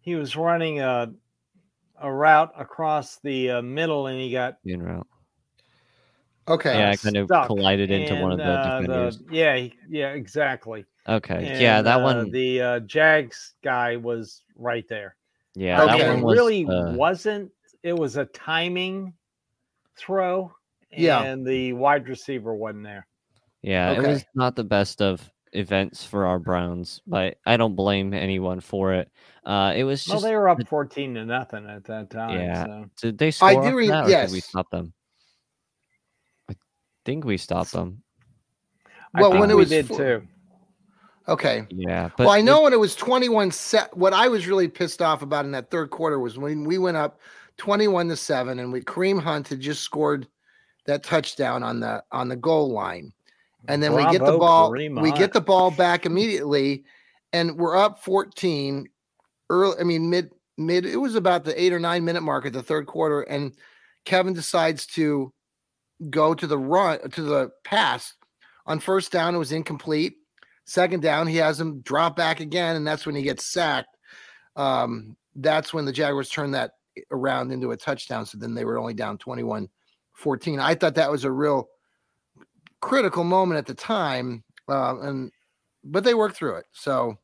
he 0.00 0.14
was 0.16 0.34
running 0.36 0.80
a 0.80 1.12
a 2.00 2.12
route 2.12 2.52
across 2.58 3.18
the 3.20 3.50
uh, 3.50 3.62
middle, 3.62 4.08
and 4.08 4.20
he 4.20 4.32
got 4.32 4.58
in 4.64 4.82
route. 4.82 5.06
Okay. 6.46 6.78
Yeah, 6.78 6.90
I 6.90 6.96
kind 6.96 7.16
of 7.16 7.26
stuck. 7.26 7.46
collided 7.46 7.90
into 7.90 8.20
one 8.20 8.32
of 8.32 8.38
And, 8.38 8.48
the 8.48 8.52
uh, 8.52 8.80
defenders. 8.80 9.22
yeah, 9.30 9.66
yeah, 9.88 10.08
exactly. 10.12 10.84
Okay. 11.08 11.60
yeah, 11.60 11.80
that 11.82 12.00
uh, 12.00 12.02
one. 12.02 12.30
The 12.30 12.60
uh, 12.60 12.80
Jags 12.80 13.54
guy 13.62 13.96
was 13.96 14.42
right 14.56 14.86
there. 14.88 15.16
yeah, 15.54 15.82
Okay. 15.82 15.98
that 15.98 16.10
And 16.10 16.22
one 16.22 16.22
was. 16.24 16.36
really 16.38 16.66
uh, 16.66 16.92
wasn't. 16.92 17.50
It 17.82 17.94
was 17.96 18.16
a 18.16 18.24
timing 18.26 19.14
throw. 19.96 20.52
Yeah. 20.96 21.22
and 21.24 21.44
the 21.46 21.72
wide 21.72 22.08
receiver 22.08 22.54
wasn't 22.54 22.84
there. 22.84 23.06
yeah, 23.62 23.92
it 23.92 24.00
was 24.06 24.24
not 24.36 24.54
the 24.54 24.62
best 24.64 25.02
of 25.02 25.28
events 25.52 26.04
for 26.04 26.24
our 26.26 26.38
Browns, 26.38 27.00
but 27.06 27.36
I 27.46 27.56
don't 27.56 27.74
blame 27.74 28.14
anyone 28.14 28.60
for 28.60 28.92
it. 28.92 29.10
Uh, 29.44 29.72
it 29.74 29.82
was 29.84 30.04
just, 30.04 30.14
Well, 30.14 30.20
they 30.20 30.36
were 30.36 30.48
up 30.48 30.58
fourteen 30.68 31.14
to 31.14 31.24
nothing 31.24 31.68
at 31.68 31.84
that 31.84 32.10
time. 32.10 32.38
Yeah. 32.38 32.64
So. 32.64 32.84
Did 33.00 33.18
they 33.18 33.30
score? 33.32 33.48
I 33.48 33.70
do 33.70 33.76
re- 33.76 33.88
that, 33.88 34.04
or 34.04 34.08
did 34.08 34.30
we 34.30 34.36
yes. 34.36 34.44
stop 34.46 34.70
them? 34.70 34.92
I 37.04 37.10
think 37.10 37.24
we 37.26 37.36
stopped 37.36 37.72
them. 37.72 38.02
Well, 39.12 39.32
when 39.38 39.50
it 39.50 39.54
we 39.54 39.60
was 39.60 39.68
did 39.68 39.88
fo- 39.88 39.96
too. 39.98 40.28
Okay. 41.28 41.66
Yeah, 41.68 42.08
but 42.16 42.24
well, 42.26 42.34
I 42.34 42.38
it- 42.38 42.44
know 42.44 42.62
when 42.62 42.72
it 42.72 42.80
was 42.80 42.96
21 42.96 43.50
set, 43.50 43.94
what 43.94 44.14
I 44.14 44.28
was 44.28 44.46
really 44.46 44.68
pissed 44.68 45.02
off 45.02 45.20
about 45.20 45.44
in 45.44 45.50
that 45.52 45.70
third 45.70 45.90
quarter 45.90 46.18
was 46.18 46.38
when 46.38 46.64
we 46.64 46.78
went 46.78 46.96
up 46.96 47.20
21 47.58 48.08
to 48.08 48.16
7 48.16 48.58
and 48.58 48.72
we 48.72 48.80
Kareem 48.80 49.20
Hunt 49.20 49.48
had 49.48 49.60
just 49.60 49.82
scored 49.82 50.26
that 50.86 51.02
touchdown 51.02 51.62
on 51.62 51.80
the 51.80 52.02
on 52.10 52.28
the 52.28 52.36
goal 52.36 52.72
line. 52.72 53.12
And 53.68 53.82
then 53.82 53.94
we 53.94 54.02
get 54.10 54.24
the 54.24 54.38
ball 54.38 54.70
Kareem 54.70 55.00
we 55.02 55.10
Hunt. 55.10 55.18
get 55.18 55.32
the 55.34 55.40
ball 55.42 55.70
back 55.70 56.06
immediately 56.06 56.84
and 57.34 57.56
we're 57.58 57.76
up 57.76 58.02
14 58.02 58.88
early 59.50 59.76
I 59.78 59.84
mean 59.84 60.08
mid 60.10 60.30
mid 60.56 60.84
it 60.86 60.96
was 60.96 61.14
about 61.16 61.44
the 61.44 61.62
8 61.62 61.72
or 61.74 61.78
9 61.80 62.02
minute 62.04 62.22
mark 62.22 62.44
at 62.46 62.52
the 62.54 62.62
third 62.62 62.86
quarter 62.86 63.20
and 63.22 63.52
Kevin 64.04 64.32
decides 64.34 64.86
to 64.88 65.32
go 66.10 66.34
to 66.34 66.46
the 66.46 66.58
run 66.58 66.98
to 67.10 67.22
the 67.22 67.50
pass 67.64 68.14
on 68.66 68.78
first 68.80 69.12
down 69.12 69.34
it 69.34 69.38
was 69.38 69.52
incomplete 69.52 70.16
second 70.64 71.00
down 71.02 71.26
he 71.26 71.36
has 71.36 71.60
him 71.60 71.80
drop 71.82 72.16
back 72.16 72.40
again 72.40 72.76
and 72.76 72.86
that's 72.86 73.06
when 73.06 73.14
he 73.14 73.22
gets 73.22 73.44
sacked 73.44 73.96
um, 74.56 75.16
that's 75.36 75.72
when 75.74 75.84
the 75.84 75.92
jaguars 75.92 76.28
turned 76.30 76.54
that 76.54 76.72
around 77.10 77.50
into 77.52 77.70
a 77.72 77.76
touchdown 77.76 78.24
so 78.26 78.38
then 78.38 78.54
they 78.54 78.64
were 78.64 78.78
only 78.78 78.94
down 78.94 79.18
21 79.18 79.68
14 80.14 80.60
i 80.60 80.74
thought 80.74 80.94
that 80.94 81.10
was 81.10 81.24
a 81.24 81.30
real 81.30 81.68
critical 82.80 83.24
moment 83.24 83.58
at 83.58 83.66
the 83.66 83.74
time 83.74 84.42
uh, 84.68 84.98
and 85.00 85.30
but 85.84 86.02
they 86.04 86.14
worked 86.14 86.36
through 86.36 86.56
it 86.56 86.66
so 86.72 87.16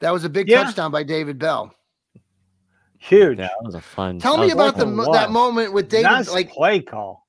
that 0.00 0.12
was 0.12 0.24
a 0.24 0.28
big 0.28 0.48
Yeah. 0.48 0.64
touchdown 0.64 0.90
by 0.90 1.02
david 1.02 1.38
bell 1.38 1.74
Huge. 2.98 3.38
that 3.38 3.52
was 3.62 3.74
a 3.74 3.80
fun. 3.80 4.18
tell 4.18 4.36
me 4.36 4.50
about 4.50 4.74
the 4.76 4.84
fun- 4.84 4.94
mo- 4.96 5.08
was. 5.08 5.16
that 5.16 5.30
moment 5.30 5.72
with 5.72 5.88
david 5.88 6.04
nice 6.10 6.30
like 6.32 6.50
play 6.50 6.80
call. 6.80 7.19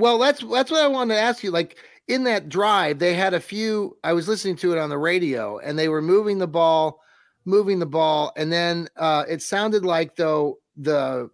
Well, 0.00 0.18
that's 0.18 0.40
that's 0.40 0.70
what 0.70 0.82
I 0.82 0.86
wanted 0.86 1.14
to 1.14 1.20
ask 1.20 1.44
you. 1.44 1.50
Like 1.50 1.76
in 2.08 2.24
that 2.24 2.48
drive, 2.48 2.98
they 2.98 3.14
had 3.14 3.34
a 3.34 3.40
few. 3.40 3.96
I 4.02 4.14
was 4.14 4.26
listening 4.26 4.56
to 4.56 4.72
it 4.72 4.78
on 4.78 4.88
the 4.88 4.98
radio, 4.98 5.58
and 5.58 5.78
they 5.78 5.88
were 5.88 6.00
moving 6.00 6.38
the 6.38 6.48
ball, 6.48 7.00
moving 7.44 7.78
the 7.78 7.86
ball, 7.86 8.32
and 8.36 8.50
then 8.50 8.88
uh, 8.96 9.24
it 9.28 9.42
sounded 9.42 9.84
like 9.84 10.16
though 10.16 10.58
the 10.76 11.30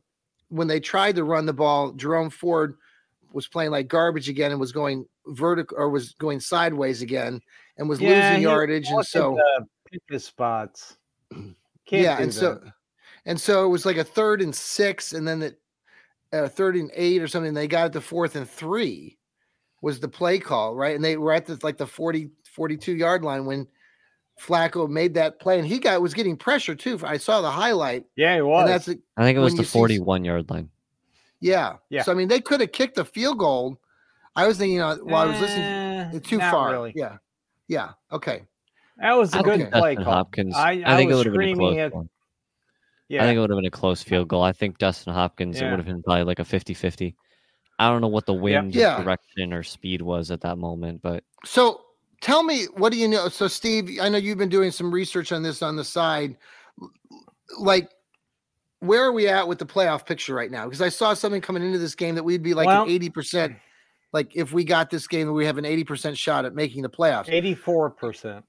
when 0.48 0.66
they 0.66 0.80
tried 0.80 1.16
to 1.16 1.24
run 1.24 1.46
the 1.46 1.52
ball, 1.52 1.92
Jerome 1.92 2.30
Ford 2.30 2.76
was 3.32 3.46
playing 3.46 3.70
like 3.70 3.86
garbage 3.86 4.28
again 4.28 4.50
and 4.50 4.58
was 4.58 4.72
going 4.72 5.06
vertical 5.26 5.76
or 5.78 5.88
was 5.88 6.12
going 6.14 6.40
sideways 6.40 7.02
again 7.02 7.40
and 7.78 7.88
was 7.88 8.00
Yeah, 8.00 8.10
losing 8.10 8.42
yardage, 8.42 8.88
and 8.88 9.06
so 9.06 9.36
the 9.36 9.66
pick 9.90 10.02
his 10.08 10.24
spots. 10.24 10.96
Can't 11.30 11.56
yeah, 11.90 12.18
and 12.18 12.34
so 12.34 12.60
and 13.26 13.40
so 13.40 13.64
it 13.64 13.68
was 13.68 13.86
like 13.86 13.96
a 13.96 14.04
third 14.04 14.42
and 14.42 14.54
six, 14.54 15.12
and 15.12 15.26
then 15.26 15.42
it 15.42 15.60
uh, 16.32 16.48
third 16.48 16.76
and 16.76 16.90
eight 16.94 17.22
or 17.22 17.28
something. 17.28 17.54
They 17.54 17.68
got 17.68 17.88
it 17.88 17.92
to 17.94 18.00
fourth 18.00 18.36
and 18.36 18.48
three 18.48 19.18
was 19.82 20.00
the 20.00 20.08
play 20.08 20.38
call, 20.38 20.74
right? 20.74 20.94
And 20.96 21.04
they 21.04 21.16
were 21.16 21.32
at 21.32 21.46
the 21.46 21.58
like 21.62 21.76
the 21.76 21.86
40, 21.86 22.30
42 22.54 22.92
yard 22.96 23.22
line 23.22 23.44
when 23.46 23.66
Flacco 24.42 24.88
made 24.88 25.14
that 25.14 25.38
play, 25.40 25.58
and 25.58 25.66
he 25.66 25.78
got 25.78 26.00
was 26.02 26.12
getting 26.14 26.36
pressure 26.36 26.74
too. 26.74 26.98
I 27.04 27.16
saw 27.16 27.40
the 27.40 27.50
highlight, 27.50 28.04
yeah, 28.16 28.34
he 28.36 28.42
was. 28.42 28.62
and 28.62 28.70
that's 28.70 28.88
a- 28.88 28.98
I 29.16 29.22
think 29.24 29.36
it 29.36 29.40
was 29.40 29.54
the 29.54 29.62
you 29.62 29.64
see 29.64 29.78
41 29.78 30.24
yard 30.24 30.50
line. 30.50 30.68
yeah, 31.40 31.76
Yeah. 31.88 32.02
So 32.02 32.12
I 32.12 32.14
mean, 32.14 32.28
they 32.28 32.40
could 32.40 32.60
have 32.60 32.72
kicked 32.72 32.96
the 32.96 33.04
field 33.04 33.38
goal. 33.38 33.80
I 34.34 34.46
was 34.46 34.58
thinking 34.58 34.82
uh, 34.82 34.96
while 34.96 35.26
I 35.26 35.30
was 35.30 35.40
listening, 35.40 35.64
Eh, 35.64 36.18
too 36.22 36.36
not 36.38 36.50
far. 36.50 36.70
Really. 36.72 36.92
Yeah, 36.94 37.16
yeah, 37.68 37.92
okay. 38.12 38.42
That 38.98 39.12
was 39.16 39.34
a 39.34 39.38
I 39.38 39.42
good 39.42 39.70
play 39.72 39.96
call. 39.96 40.04
Hopkins. 40.04 40.54
I, 40.54 40.72
I, 40.72 40.82
I 40.86 40.96
think 40.96 41.10
it 41.10 41.14
would 41.14 41.26
have 41.26 41.34
been 41.34 41.42
a 41.42 41.54
screaming 41.54 41.56
close 41.56 41.78
at. 41.78 41.94
one. 41.94 42.08
Yeah, 43.08 43.22
I 43.22 43.26
think 43.26 43.36
it 43.36 43.40
would 43.40 43.50
have 43.50 43.56
been 43.58 43.66
a 43.66 43.70
close 43.70 44.02
field 44.02 44.28
goal. 44.28 44.42
I 44.42 44.52
think 44.52 44.78
Dustin 44.78 45.12
Hopkins, 45.12 45.60
it 45.60 45.64
would 45.70 45.78
have 45.78 45.86
been 45.86 46.02
probably 46.02 46.24
like 46.24 46.38
a 46.40 46.44
50 46.44 46.74
50. 46.74 47.14
I 47.78 47.88
don't 47.90 48.00
know 48.00 48.08
what 48.08 48.26
the 48.26 48.32
wind 48.34 48.74
Yeah. 48.74 49.02
direction 49.02 49.52
or 49.52 49.62
speed 49.62 50.02
was 50.02 50.30
at 50.30 50.40
that 50.40 50.56
moment, 50.58 51.02
but 51.02 51.22
So 51.44 51.82
tell 52.20 52.42
me, 52.42 52.64
what 52.74 52.90
do 52.92 52.98
you 52.98 53.06
know? 53.06 53.28
So 53.28 53.46
Steve, 53.48 53.98
I 54.00 54.08
know 54.08 54.18
you've 54.18 54.38
been 54.38 54.48
doing 54.48 54.70
some 54.70 54.90
research 54.92 55.30
on 55.30 55.42
this 55.42 55.62
on 55.62 55.76
the 55.76 55.84
side. 55.84 56.36
Like, 57.58 57.90
where 58.80 59.04
are 59.04 59.12
we 59.12 59.28
at 59.28 59.46
with 59.46 59.58
the 59.58 59.66
playoff 59.66 60.04
picture 60.06 60.34
right 60.34 60.50
now? 60.50 60.64
Because 60.64 60.82
I 60.82 60.88
saw 60.88 61.14
something 61.14 61.40
coming 61.40 61.62
into 61.62 61.78
this 61.78 61.94
game 61.94 62.14
that 62.16 62.24
we'd 62.24 62.42
be 62.42 62.54
like 62.54 62.66
Well- 62.66 62.82
an 62.84 62.88
eighty 62.90 63.10
percent. 63.10 63.56
Like 64.12 64.34
if 64.34 64.52
we 64.52 64.64
got 64.64 64.88
this 64.90 65.06
game, 65.06 65.32
we 65.32 65.46
have 65.46 65.58
an 65.58 65.64
eighty 65.64 65.84
percent 65.84 66.16
shot 66.16 66.44
at 66.44 66.54
making 66.54 66.82
the 66.82 66.88
playoffs. 66.88 67.28
eighty-four 67.28 67.90
percent. 67.90 68.44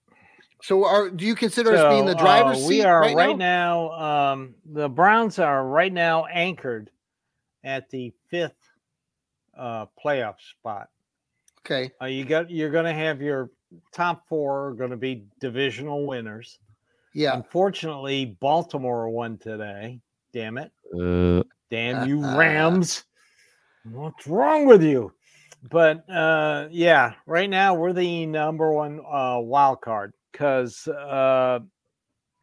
So, 0.61 0.85
are 0.85 1.09
do 1.09 1.25
you 1.25 1.35
consider 1.35 1.75
us 1.75 1.93
being 1.93 2.05
the 2.05 2.15
driver's 2.15 2.57
uh, 2.57 2.61
seat 2.61 2.67
we 2.67 2.83
are 2.83 3.01
right, 3.01 3.15
right, 3.15 3.37
now? 3.37 3.91
now. 3.93 4.31
Um, 4.33 4.55
the 4.65 4.89
Browns 4.89 5.39
are 5.39 5.65
right 5.65 5.93
now 5.93 6.25
anchored 6.25 6.89
at 7.63 7.89
the 7.89 8.11
fifth 8.29 8.55
uh, 9.57 9.85
playoff 10.03 10.35
spot. 10.39 10.89
Okay, 11.59 11.91
Uh, 12.01 12.05
you 12.05 12.25
got 12.25 12.49
you're 12.49 12.71
going 12.71 12.85
to 12.85 12.93
have 12.93 13.21
your 13.21 13.51
top 13.91 14.27
four 14.27 14.69
are 14.69 14.73
going 14.73 14.91
to 14.91 14.97
be 14.97 15.25
divisional 15.39 16.07
winners. 16.07 16.59
yeah, 17.13 17.35
Unfortunately, 17.35 18.37
Baltimore 18.39 19.09
won 19.09 19.37
today. 19.37 19.99
Damn 20.33 20.57
it! 20.57 20.71
uh, 20.93 21.43
Damn 21.69 22.07
you, 22.07 22.21
Rams! 22.37 23.03
What's 23.83 24.27
wrong 24.27 24.65
with 24.65 24.81
you? 24.81 25.13
But 25.69 26.09
uh, 26.09 26.67
yeah, 26.71 27.13
right 27.25 27.49
now 27.49 27.73
we're 27.73 27.93
the 27.93 28.25
number 28.25 28.71
one 28.71 28.99
uh, 28.99 29.39
wild 29.39 29.81
card 29.81 30.13
because 30.37 30.87
uh, 30.87 31.59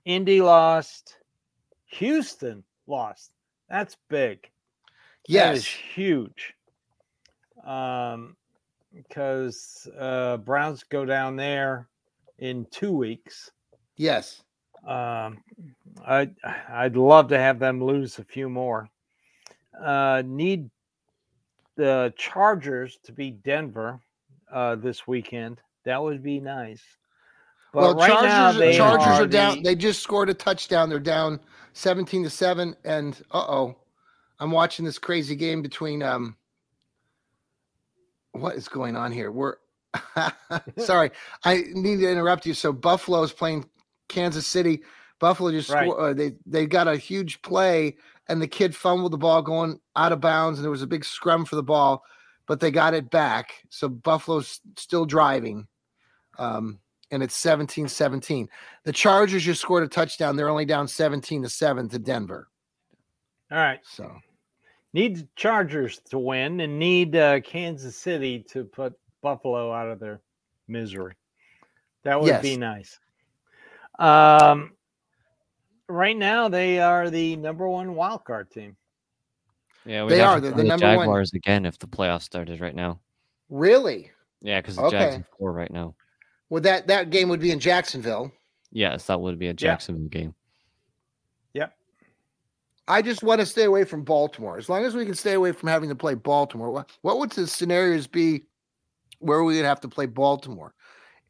Indy 0.05 0.41
lost, 0.41 1.19
Houston 1.87 2.65
lost. 2.89 3.31
That's 3.69 3.97
big. 4.11 4.51
That 5.29 5.55
is 5.55 5.65
yes, 5.65 5.65
huge. 5.65 6.55
Um, 7.65 8.37
because 8.93 9.89
uh, 9.99 10.39
Browns 10.39 10.83
go 10.85 11.05
down 11.05 11.37
there 11.37 11.89
in 12.39 12.67
two 12.73 12.93
weeks. 12.93 13.53
yes, 13.97 14.43
Um, 14.87 15.43
I 16.05 16.31
I'd 16.69 16.97
love 16.97 17.29
to 17.29 17.39
have 17.39 17.61
them 17.61 17.83
lose 17.83 18.19
a 18.19 18.25
few 18.25 18.49
more. 18.49 18.89
Uh, 19.81 20.23
need 20.27 20.69
the 21.77 22.13
Chargers 22.17 22.99
to 23.05 23.13
beat 23.13 23.43
Denver 23.45 24.01
uh, 24.53 24.75
this 24.75 25.07
weekend. 25.07 25.61
That 25.85 26.03
would 26.03 26.23
be 26.23 26.41
nice. 26.41 26.83
But 27.75 27.81
well, 27.83 27.95
right 27.97 28.09
Chargers, 28.11 28.28
now 28.31 28.52
they 28.52 28.76
Chargers 28.76 29.07
are, 29.09 29.23
are 29.25 29.26
down. 29.26 29.57
the- 29.57 29.62
They 29.62 29.75
just 29.75 30.00
scored 30.02 30.31
a 30.31 30.35
touchdown. 30.35 30.88
They're 30.88 31.00
down 31.00 31.40
17 31.73 32.23
to 32.23 32.31
7. 32.31 32.76
And 32.85 33.21
uh 33.33 33.38
oh. 33.49 33.76
I'm 34.40 34.50
watching 34.52 34.85
this 34.85 34.99
crazy 34.99 35.35
game 35.37 35.61
between 35.61 36.02
um 36.02 36.37
what 38.33 38.54
is 38.57 38.69
going 38.69 38.97
on 38.97 39.12
here? 39.12 39.31
We're 39.31 39.57
sorry, 40.78 41.11
I 41.45 41.64
need 41.73 41.99
to 42.00 42.11
interrupt 42.11 42.47
you. 42.47 42.54
So 42.54 42.73
Buffalo 42.73 43.23
is 43.23 43.33
playing 43.33 43.69
Kansas 44.09 44.47
City. 44.47 44.83
Buffalo 45.21 45.50
just 45.52 45.71
Right. 45.71 45.85
score, 45.88 46.00
uh, 46.11 46.14
they 46.14 46.35
they 46.47 46.66
got 46.66 46.88
a 46.88 46.97
huge 46.97 47.43
play, 47.43 47.97
and 48.28 48.43
the 48.43 48.49
kid 48.49 48.75
fumbled 48.75 49.12
the 49.12 49.19
ball 49.19 49.43
going 49.43 49.81
out 49.97 50.12
of 50.12 50.21
bounds, 50.21 50.59
and 50.59 50.64
there 50.64 50.71
was 50.71 50.83
a 50.83 50.87
big 50.87 51.04
scrum 51.04 51.45
for 51.45 51.54
the 51.57 51.62
ball, 51.62 52.04
but 52.47 52.59
they 52.61 52.71
got 52.71 52.95
it 52.95 53.11
back. 53.11 53.52
So 53.71 53.88
Buffalo's 53.88 54.61
still 54.76 55.07
driving, 55.07 55.69
um, 56.38 56.81
and 57.14 57.23
it's 57.23 57.40
17-17. 57.42 58.47
The 58.85 58.92
Chargers 58.92 59.42
just 59.44 59.61
scored 59.62 59.85
a 59.85 59.88
touchdown. 59.88 60.37
They're 60.37 60.49
only 60.50 60.64
down 60.66 60.87
17 60.88 61.42
to 61.42 61.49
seven 61.49 61.88
to 61.88 61.99
Denver. 61.99 62.49
all 63.50 63.59
right. 63.59 63.80
So 63.85 64.12
Need 64.92 65.16
the 65.16 65.28
Chargers 65.35 66.00
to 66.11 66.18
win 66.21 66.61
and 66.61 66.78
need 66.78 67.16
uh, 67.16 67.40
Kansas 67.40 67.97
City 67.97 68.44
to 68.50 68.62
put 68.64 68.92
Buffalo 69.23 69.73
out 69.73 69.88
of 69.88 69.99
their 69.99 70.21
misery. 70.68 71.14
That 72.04 72.21
would 72.21 72.40
be 72.42 72.56
nice. 72.56 73.00
Um, 73.99 74.73
right 75.88 76.16
now 76.16 76.49
they 76.49 76.78
are 76.78 77.11
the 77.11 77.35
number 77.37 77.68
one 77.68 77.94
wild 77.94 78.25
card 78.25 78.50
team. 78.50 78.76
Yeah, 79.85 80.04
They 80.06 80.21
are, 80.21 80.37
to 80.37 80.40
they're 80.40 80.50
the 80.50 80.56
play 80.56 80.64
number 80.68 80.87
one- 80.87 80.99
Jaguars 80.99 81.33
again 81.35 81.66
if 81.66 81.78
the 81.78 81.87
playoffs 81.88 82.23
started 82.23 82.61
right 82.61 82.75
now. 82.75 83.00
really, 83.50 84.11
Yeah, 84.42 84.61
because 84.61 84.76
the 84.76 84.83
Okay. 84.83 84.99
Jags 84.99 85.14
have 85.16 85.26
four 85.38 85.52
right 85.52 85.71
now. 85.73 85.94
Well 86.51 86.61
that 86.63 86.87
that 86.89 87.11
game 87.11 87.29
would 87.29 87.41
be 87.41 87.51
in 87.51 87.59
Jacksonville. 87.61 88.33
Yes, 88.73 89.07
that 89.07 89.21
would 89.21 89.39
be 89.39 89.49
a 89.49 89.55
Jacksonville 89.55 90.09
game. 90.09 90.35
Yeah. 91.53 91.69
I 92.89 93.03
just 93.03 93.23
want 93.23 93.41
to 93.41 93.47
stay 93.47 93.65
away 93.65 93.85
from 93.85 94.03
Baltimore. 94.03 94.59
As 94.59 94.69
long 94.69 94.85
as 94.85 94.95
we 94.95 95.07
can 95.07 95.15
stay 95.15 95.35
away 95.35 95.53
from 95.53 95.69
having 95.69 95.89
to 95.89 95.95
play 95.95 96.15
Baltimore, 96.15 96.71
what, 96.71 96.91
what 97.03 97.19
would 97.19 97.31
the 97.31 97.47
scenarios 97.47 98.07
be 98.07 98.43
where 99.21 99.43
we 99.45 99.57
would 99.57 99.65
have 99.65 99.81
to 99.83 99.89
play 99.89 100.07
Baltimore 100.07 100.75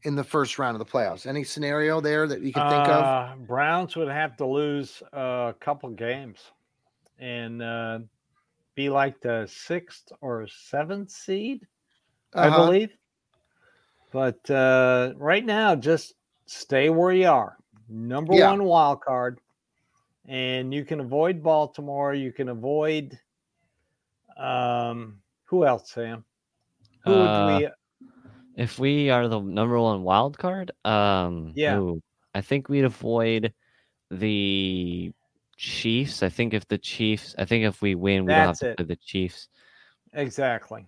in 0.03 0.17
the 0.17 0.25
first 0.25 0.59
round 0.59 0.75
of 0.75 0.79
the 0.79 0.91
playoffs? 0.91 1.27
Any 1.27 1.45
scenario 1.45 2.01
there 2.01 2.27
that 2.27 2.41
you 2.41 2.53
can 2.53 2.69
think 2.69 2.89
of? 2.89 3.05
Uh, 3.05 3.35
Browns 3.47 3.95
would 3.95 4.09
have 4.09 4.37
to 4.39 4.47
lose 4.47 5.03
a 5.13 5.55
couple 5.61 5.91
games 5.91 6.41
and 7.19 7.63
uh, 7.63 7.99
be 8.75 8.89
like 8.89 9.21
the 9.21 9.47
sixth 9.49 10.11
or 10.23 10.47
seventh 10.49 11.11
seed, 11.11 11.67
I 12.35 12.49
Uh-huh. 12.49 12.65
believe. 12.67 12.91
But 14.15 14.49
uh, 14.49 15.13
right 15.17 15.45
now, 15.45 15.75
just 15.75 16.15
stay 16.47 16.89
where 16.89 17.13
you 17.13 17.27
are. 17.27 17.59
Number 17.89 18.33
Yeah. 18.33 18.51
one 18.51 18.63
wild 18.63 19.01
card, 19.01 19.41
and 20.29 20.73
you 20.73 20.85
can 20.85 21.01
avoid 21.01 21.43
Baltimore. 21.43 22.15
You 22.15 22.33
can 22.33 22.49
avoid 22.49 23.19
um, 24.37 25.19
who 25.47 25.67
else, 25.67 25.91
Sam? 25.91 26.25
Who 27.03 27.11
Uh, 27.11 27.59
would 27.59 27.61
we? 27.61 27.69
If 28.63 28.79
we 28.79 29.11
are 29.11 29.27
the 29.27 29.41
number 29.41 29.81
one 29.81 30.05
wild 30.05 30.39
card, 30.39 30.71
um, 30.85 31.53
Yeah. 31.57 31.81
ooh, 31.81 32.01
I 32.37 32.41
think 32.41 32.69
we'd 32.69 32.85
avoid 32.85 33.53
the 34.13 35.13
Chiefs. 35.57 36.23
I 36.23 36.29
think 36.29 36.55
if 36.55 36.69
the 36.69 36.79
Chiefs, 36.79 37.35
I 37.37 37.47
think 37.47 37.65
if 37.65 37.83
we 37.83 37.97
win, 37.97 38.27
we 38.27 38.35
don't 38.35 38.47
have 38.47 38.59
to 38.61 38.67
it. 38.67 38.77
play 38.77 38.87
the 38.87 38.97
Chiefs. 38.97 39.49
Exactly. 40.13 40.87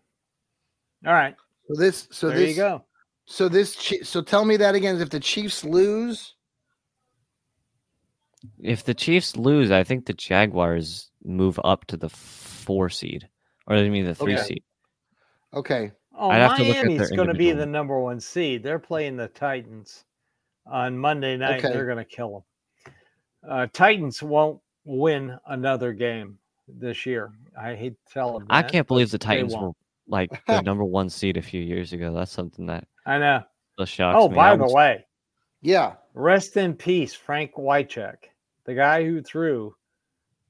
All 1.04 1.12
right. 1.12 1.34
So 1.66 1.74
this, 1.74 2.06
so 2.12 2.28
there 2.28 2.38
this, 2.38 2.50
you 2.50 2.54
go. 2.54 2.84
So 3.26 3.48
this, 3.48 3.74
so 4.02 4.22
tell 4.22 4.44
me 4.44 4.56
that 4.56 4.74
again. 4.74 5.00
If 5.00 5.10
the 5.10 5.20
Chiefs 5.20 5.64
lose, 5.64 6.34
If 8.60 8.84
the 8.84 8.94
Chiefs 8.94 9.36
lose, 9.36 9.70
I 9.70 9.84
think 9.84 10.06
the 10.06 10.12
Jaguars 10.12 11.10
move 11.24 11.58
up 11.64 11.86
to 11.86 11.96
the 11.96 12.08
four 12.08 12.88
seed, 12.88 13.28
or 13.66 13.76
I 13.76 13.88
mean 13.88 14.04
the 14.04 14.14
three 14.14 14.34
Okay. 14.34 14.42
seed. 14.44 14.62
okay, 15.52 15.92
Oh, 16.18 16.30
I'd 16.30 16.36
have 16.38 16.56
to 16.56 16.64
look 16.64 16.76
at 16.76 16.84
Miami's 16.84 17.10
going 17.10 17.28
to 17.28 17.34
be 17.34 17.52
the 17.52 17.66
number 17.66 18.00
one 18.00 18.20
seed. 18.20 18.62
They're 18.62 18.78
playing 18.78 19.16
the 19.16 19.28
Titans 19.28 20.04
on 20.66 20.96
Monday 20.96 21.36
night. 21.36 21.58
Okay. 21.58 21.68
They're 21.68 21.84
going 21.84 21.98
to 21.98 22.04
kill 22.04 22.44
them. 22.84 22.92
Uh, 23.50 23.66
Titans 23.72 24.22
won't 24.22 24.60
win 24.84 25.36
another 25.46 25.92
game 25.92 26.38
this 26.68 27.04
year. 27.06 27.32
I 27.60 27.74
hate 27.74 27.94
to 28.06 28.12
tell 28.12 28.38
them. 28.38 28.46
I 28.50 28.62
can't 28.62 28.86
believe 28.86 29.10
the 29.10 29.18
Titans 29.18 29.54
were 29.56 29.72
like 30.08 30.30
the 30.46 30.62
number 30.62 30.84
one 30.84 31.10
seed 31.10 31.36
a 31.36 31.42
few 31.42 31.60
years 31.60 31.92
ago. 31.92 32.12
That's 32.12 32.32
something 32.32 32.66
that 32.66 32.86
I 33.06 33.18
know. 33.18 33.42
still 33.74 33.86
shocks 33.86 34.16
Oh, 34.20 34.28
me. 34.28 34.34
by 34.34 34.52
I 34.52 34.56
the 34.56 34.66
way, 34.66 35.06
yeah, 35.62 35.94
rest 36.14 36.56
in 36.56 36.74
peace, 36.74 37.14
Frank 37.14 37.52
Wycheck, 37.54 38.16
the 38.64 38.74
guy 38.74 39.04
who 39.04 39.22
threw 39.22 39.74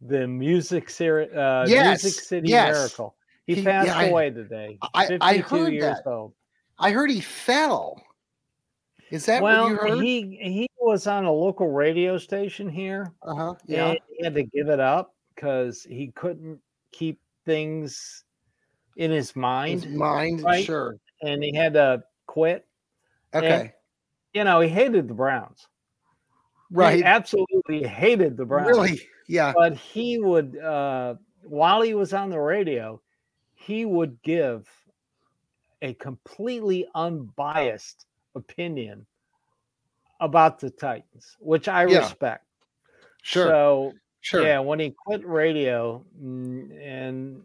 the 0.01 0.27
Music, 0.27 0.89
City, 0.91 1.31
uh, 1.35 1.67
Yes, 1.67 2.03
Music 2.05 2.23
City 2.25 2.49
yes. 2.49 2.75
Miracle. 2.75 3.15
He, 3.47 3.57
He- 3.57 3.63
passed 3.65 3.87
yeah, 3.89 3.97
I- 3.99 4.05
away 4.07 4.31
today. 4.31 4.79
I- 4.95 5.19
I 5.21 5.37
heard 5.39 5.73
years 5.73 5.99
that. 6.05 6.11
old. 6.11 6.33
I 6.79 6.91
heard 6.91 7.11
he 7.11 7.21
fell. 7.21 8.01
Is 9.11 9.25
that 9.27 9.41
well, 9.43 9.63
what 9.65 9.71
you 9.71 9.77
heard? 9.77 10.03
he 10.05 10.37
he 10.43 10.69
was 10.81 11.07
on 11.07 11.25
a 11.27 11.33
local 11.33 11.69
radio 11.71 12.19
station 12.19 12.69
here. 12.69 13.13
uh 13.23 13.35
huh. 13.35 13.55
Yeah. 13.67 13.95
he 14.09 14.25
had 14.25 14.35
to 14.35 14.43
give 14.43 14.69
it 14.69 14.81
up 14.81 15.15
because 15.35 15.83
he 15.89 16.09
couldn't 16.17 16.59
keep 16.93 17.21
things 17.45 18.25
in 18.97 19.11
his 19.13 19.37
mind, 19.37 19.85
His 19.85 19.93
mind, 19.95 20.43
right? 20.43 20.65
sure. 20.65 20.97
and 21.23 21.43
he 21.45 21.55
had 21.55 21.75
to 21.75 22.03
quit. 22.37 22.67
Okay. 23.33 23.73
You 24.35 24.45
know, 24.45 24.61
he 24.61 24.69
hated 24.69 25.09
the 25.09 25.15
Browns. 25.15 25.69
He 26.69 26.77
right. 26.77 27.03
absolutely 27.03 27.83
hated 27.83 28.37
the 28.37 28.45
Browns. 28.45 28.69
Really? 28.69 29.01
Yeah. 29.27 29.55
But 29.57 29.73
he 29.73 30.19
would, 30.19 30.59
uh, 30.59 31.15
while 31.41 31.81
he 31.81 31.95
was 31.95 32.13
on 32.13 32.29
the 32.29 32.39
radio, 32.39 33.01
he 33.55 33.87
would 33.87 34.21
give 34.23 34.69
a 35.81 35.95
completely 35.95 36.87
unbiased 36.95 38.05
opinion 38.35 39.07
about 40.21 40.59
the 40.59 40.69
Titans, 40.69 41.39
which 41.41 41.69
I 41.69 41.87
Yeah. 41.87 42.01
respect. 42.01 42.45
Sure. 43.23 43.47
So 43.47 43.93
sure. 44.21 44.43
Yeah, 44.43 44.59
when 44.59 44.79
he 44.79 44.91
quit 44.91 45.27
radio, 45.27 46.05
mm, 46.23 46.71
and 46.83 47.43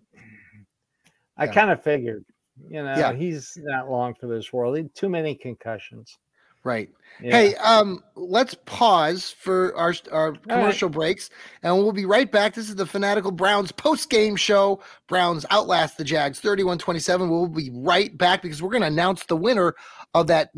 I 1.38 1.46
Yeah. 1.46 1.54
kind 1.54 1.72
of 1.72 1.82
figured, 1.82 2.26
you 2.70 2.84
know, 2.84 2.96
Yeah. 2.96 3.14
he's 3.14 3.58
not 3.58 3.90
long 3.90 4.14
for 4.14 4.28
this 4.28 4.52
world. 4.54 4.78
He 4.78 4.84
too 4.90 5.10
many 5.10 5.36
concussions. 5.36 6.18
Right. 6.64 6.90
Yeah. 7.20 7.32
Hey, 7.32 7.56
um, 7.56 8.04
let's 8.16 8.54
pause 8.66 9.32
for 9.32 9.76
our 9.76 9.96
our 10.12 10.34
commercial 10.34 10.90
breaks, 10.90 11.32
and 11.64 11.76
we'll 11.76 11.92
be 11.92 12.06
right 12.06 12.32
back. 12.32 12.54
This 12.54 12.70
is 12.70 12.76
the 12.76 12.86
Fanatical 12.86 13.32
Browns 13.32 13.72
post 13.72 14.12
game 14.12 14.36
show. 14.36 14.80
Browns 15.08 15.44
outlast 15.50 15.98
the 15.98 16.04
Jags 16.04 16.40
31-27. 16.40 17.30
We'll 17.30 17.48
be 17.48 17.72
right 17.74 18.16
back 18.16 18.44
because 18.44 18.62
we're 18.62 18.70
going 18.70 18.82
to 18.82 18.88
announce 18.88 19.26
the 19.26 19.36
winner 19.36 19.74
of 20.14 20.28
that 20.28 20.52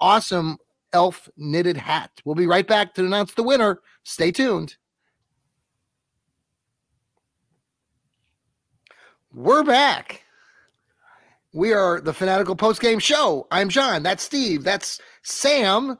awesome 0.00 0.58
elf 0.92 1.28
knitted 1.36 1.76
hat. 1.76 2.10
We'll 2.24 2.34
be 2.34 2.48
right 2.48 2.66
back 2.66 2.94
to 2.94 3.04
announce 3.06 3.34
the 3.34 3.44
winner. 3.44 3.80
Stay 4.02 4.32
tuned. 4.32 4.76
We're 9.32 9.62
back. 9.62 10.24
We 11.52 11.72
are 11.72 12.00
the 12.00 12.14
Fanatical 12.14 12.54
Post 12.54 12.80
Game 12.80 13.00
Show. 13.00 13.48
I'm 13.50 13.68
John. 13.68 14.04
That's 14.04 14.22
Steve. 14.22 14.62
That's 14.62 15.00
Sam. 15.22 15.98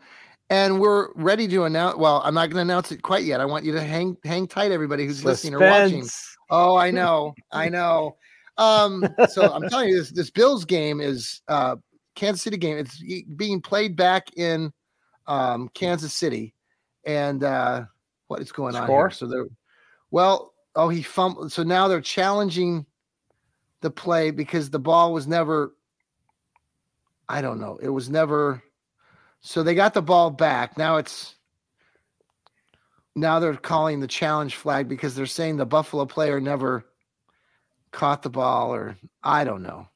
And 0.48 0.80
we're 0.80 1.12
ready 1.14 1.48
to 1.48 1.64
announce. 1.64 1.96
Well, 1.96 2.22
I'm 2.24 2.34
not 2.34 2.50
going 2.50 2.56
to 2.56 2.72
announce 2.72 2.92
it 2.92 3.02
quite 3.02 3.24
yet. 3.24 3.40
I 3.40 3.44
want 3.44 3.64
you 3.64 3.72
to 3.72 3.82
hang 3.82 4.16
hang 4.24 4.46
tight, 4.46 4.70
everybody 4.70 5.06
who's 5.06 5.24
listening 5.24 5.54
or 5.54 5.60
watching. 5.60 6.06
Oh, 6.50 6.76
I 6.76 6.90
know, 6.90 7.34
I 7.52 7.68
know. 7.68 8.16
Um, 8.58 9.06
so 9.28 9.52
I'm 9.52 9.68
telling 9.68 9.88
you, 9.88 9.98
this 9.98 10.10
this 10.10 10.30
Bills 10.30 10.64
game 10.64 11.00
is 11.00 11.40
uh, 11.48 11.76
Kansas 12.14 12.42
City 12.42 12.56
game. 12.56 12.78
It's 12.78 13.02
being 13.36 13.60
played 13.60 13.96
back 13.96 14.36
in 14.36 14.72
um, 15.26 15.68
Kansas 15.74 16.14
City, 16.14 16.54
and 17.04 17.42
uh, 17.42 17.84
what 18.28 18.40
is 18.40 18.52
going 18.52 18.76
on 18.76 18.84
Score? 18.84 19.08
here? 19.08 19.10
So 19.10 19.26
they're 19.26 19.46
well. 20.10 20.52
Oh, 20.76 20.88
he 20.88 21.02
fumbled. 21.02 21.50
So 21.52 21.62
now 21.64 21.88
they're 21.88 22.00
challenging 22.00 22.86
the 23.81 23.90
play 23.90 24.31
because 24.31 24.71
the 24.71 24.79
ball 24.79 25.12
was 25.12 25.27
never. 25.27 25.75
I 27.29 27.40
don't 27.40 27.61
know. 27.61 27.79
It 27.81 27.88
was 27.88 28.11
never. 28.11 28.62
So 29.40 29.62
they 29.62 29.75
got 29.75 29.95
the 29.95 30.03
ball 30.03 30.31
back. 30.31 30.77
Now 30.77 30.97
it's 30.97 31.37
now 33.16 33.38
they're 33.38 33.55
calling 33.57 34.01
the 34.01 34.07
challenge 34.07 34.55
flag 34.57 34.88
because 34.88 35.14
they're 35.14 35.27
saying 35.27 35.57
the 35.57 35.66
Buffalo 35.66 36.07
player 36.07 36.40
never 36.40 36.85
caught 37.93 38.23
the 38.23 38.31
ball, 38.31 38.73
or 38.75 38.97
I 39.23 39.45
don't 39.45 39.62
know. 39.62 39.88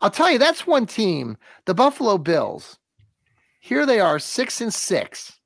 I'll 0.00 0.10
tell 0.10 0.30
you, 0.30 0.38
that's 0.38 0.66
one 0.66 0.86
team, 0.86 1.36
the 1.66 1.74
Buffalo 1.74 2.18
Bills. 2.18 2.78
Here 3.60 3.84
they 3.84 4.00
are, 4.00 4.18
six 4.18 4.60
and 4.60 4.72
six, 4.72 5.38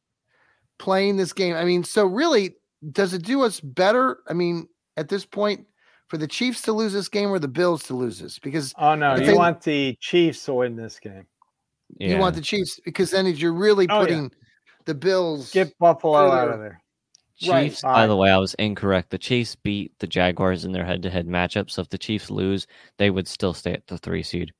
playing 0.78 1.16
this 1.16 1.32
game. 1.32 1.56
I 1.56 1.64
mean, 1.64 1.82
so 1.82 2.04
really, 2.06 2.56
does 2.92 3.12
it 3.14 3.22
do 3.22 3.42
us 3.42 3.60
better? 3.60 4.18
I 4.28 4.32
mean, 4.32 4.68
at 4.96 5.08
this 5.08 5.24
point, 5.24 5.66
for 6.08 6.18
the 6.18 6.26
Chiefs 6.26 6.62
to 6.62 6.72
lose 6.72 6.92
this 6.92 7.08
game 7.08 7.30
or 7.30 7.38
the 7.38 7.48
Bills 7.48 7.82
to 7.84 7.94
lose 7.94 8.18
this? 8.18 8.38
Because 8.38 8.72
Oh 8.78 8.94
no, 8.94 9.14
If 9.14 9.20
you 9.20 9.26
they- 9.28 9.34
want 9.34 9.62
the 9.62 9.96
Chiefs 10.00 10.44
to 10.46 10.54
win 10.54 10.76
this 10.76 10.98
game. 11.00 11.26
Yeah. 11.98 12.08
you 12.14 12.18
want 12.18 12.34
the 12.34 12.40
Chiefs 12.40 12.80
because 12.84 13.10
then 13.10 13.26
if 13.26 13.38
you're 13.38 13.52
really 13.52 13.86
Oh, 13.88 13.94
yeah. 13.94 14.00
putting 14.00 14.32
the 14.86 14.94
Bills. 14.94 15.50
Get 15.52 15.78
Buffalo 15.78 16.30
out 16.30 16.50
of 16.50 16.58
there. 16.58 16.80
Chiefs, 17.36 17.82
All 17.84 17.92
by 17.92 18.06
the 18.06 18.16
way, 18.16 18.30
I 18.30 18.38
was 18.38 18.54
incorrect. 18.54 19.10
The 19.10 19.18
Chiefs 19.18 19.56
beat 19.56 19.92
the 19.98 20.06
Jaguars 20.06 20.64
in 20.64 20.70
their 20.72 20.84
head-to-head 20.84 21.26
matchup. 21.26 21.68
So 21.70 21.82
if 21.82 21.88
the 21.88 21.98
Chiefs 21.98 22.30
lose, 22.30 22.66
they 22.96 23.10
would 23.10 23.26
still 23.26 23.52
stay 23.52 23.72
at 23.72 23.86
the 23.88 23.98
three 23.98 24.22
seed. 24.22 24.52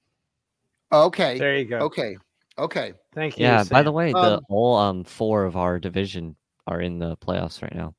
okay. 0.92 1.38
There 1.38 1.56
you 1.56 1.64
go. 1.66 1.78
Okay. 1.78 2.16
Okay. 2.58 2.92
Thank 3.14 3.38
you. 3.38 3.44
Yeah. 3.46 3.64
By 3.64 3.82
the 3.82 3.88
Sam. 3.90 3.94
way, 3.94 4.12
the 4.12 4.18
Um, 4.38 4.40
all 4.48 4.76
um 4.76 5.04
four 5.04 5.44
of 5.44 5.56
our 5.56 5.78
division 5.78 6.36
are 6.66 6.80
in 6.80 6.98
the 6.98 7.16
playoffs 7.18 7.62
right 7.62 7.74
now. 7.74 7.94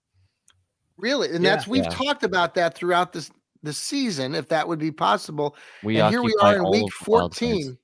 Really, 0.97 1.29
and 1.29 1.43
Yeah. 1.43 1.51
that's 1.55 1.67
we've 1.67 1.83
Yeah. 1.83 1.89
talked 1.89 2.23
about 2.23 2.53
that 2.55 2.75
throughout 2.75 3.13
this 3.13 3.29
the 3.63 3.73
season, 3.73 4.35
if 4.35 4.47
that 4.49 4.67
would 4.67 4.77
be 4.77 4.91
possible. 4.91 5.55
We 5.83 5.99
and 5.99 6.11
here 6.11 6.21
we 6.21 6.35
are 6.39 6.55
in 6.57 6.63
week 6.69 6.83
of 6.83 7.05
the 7.05 7.11
wild 7.11 7.31
cards. 7.31 7.39
14. 7.39 7.77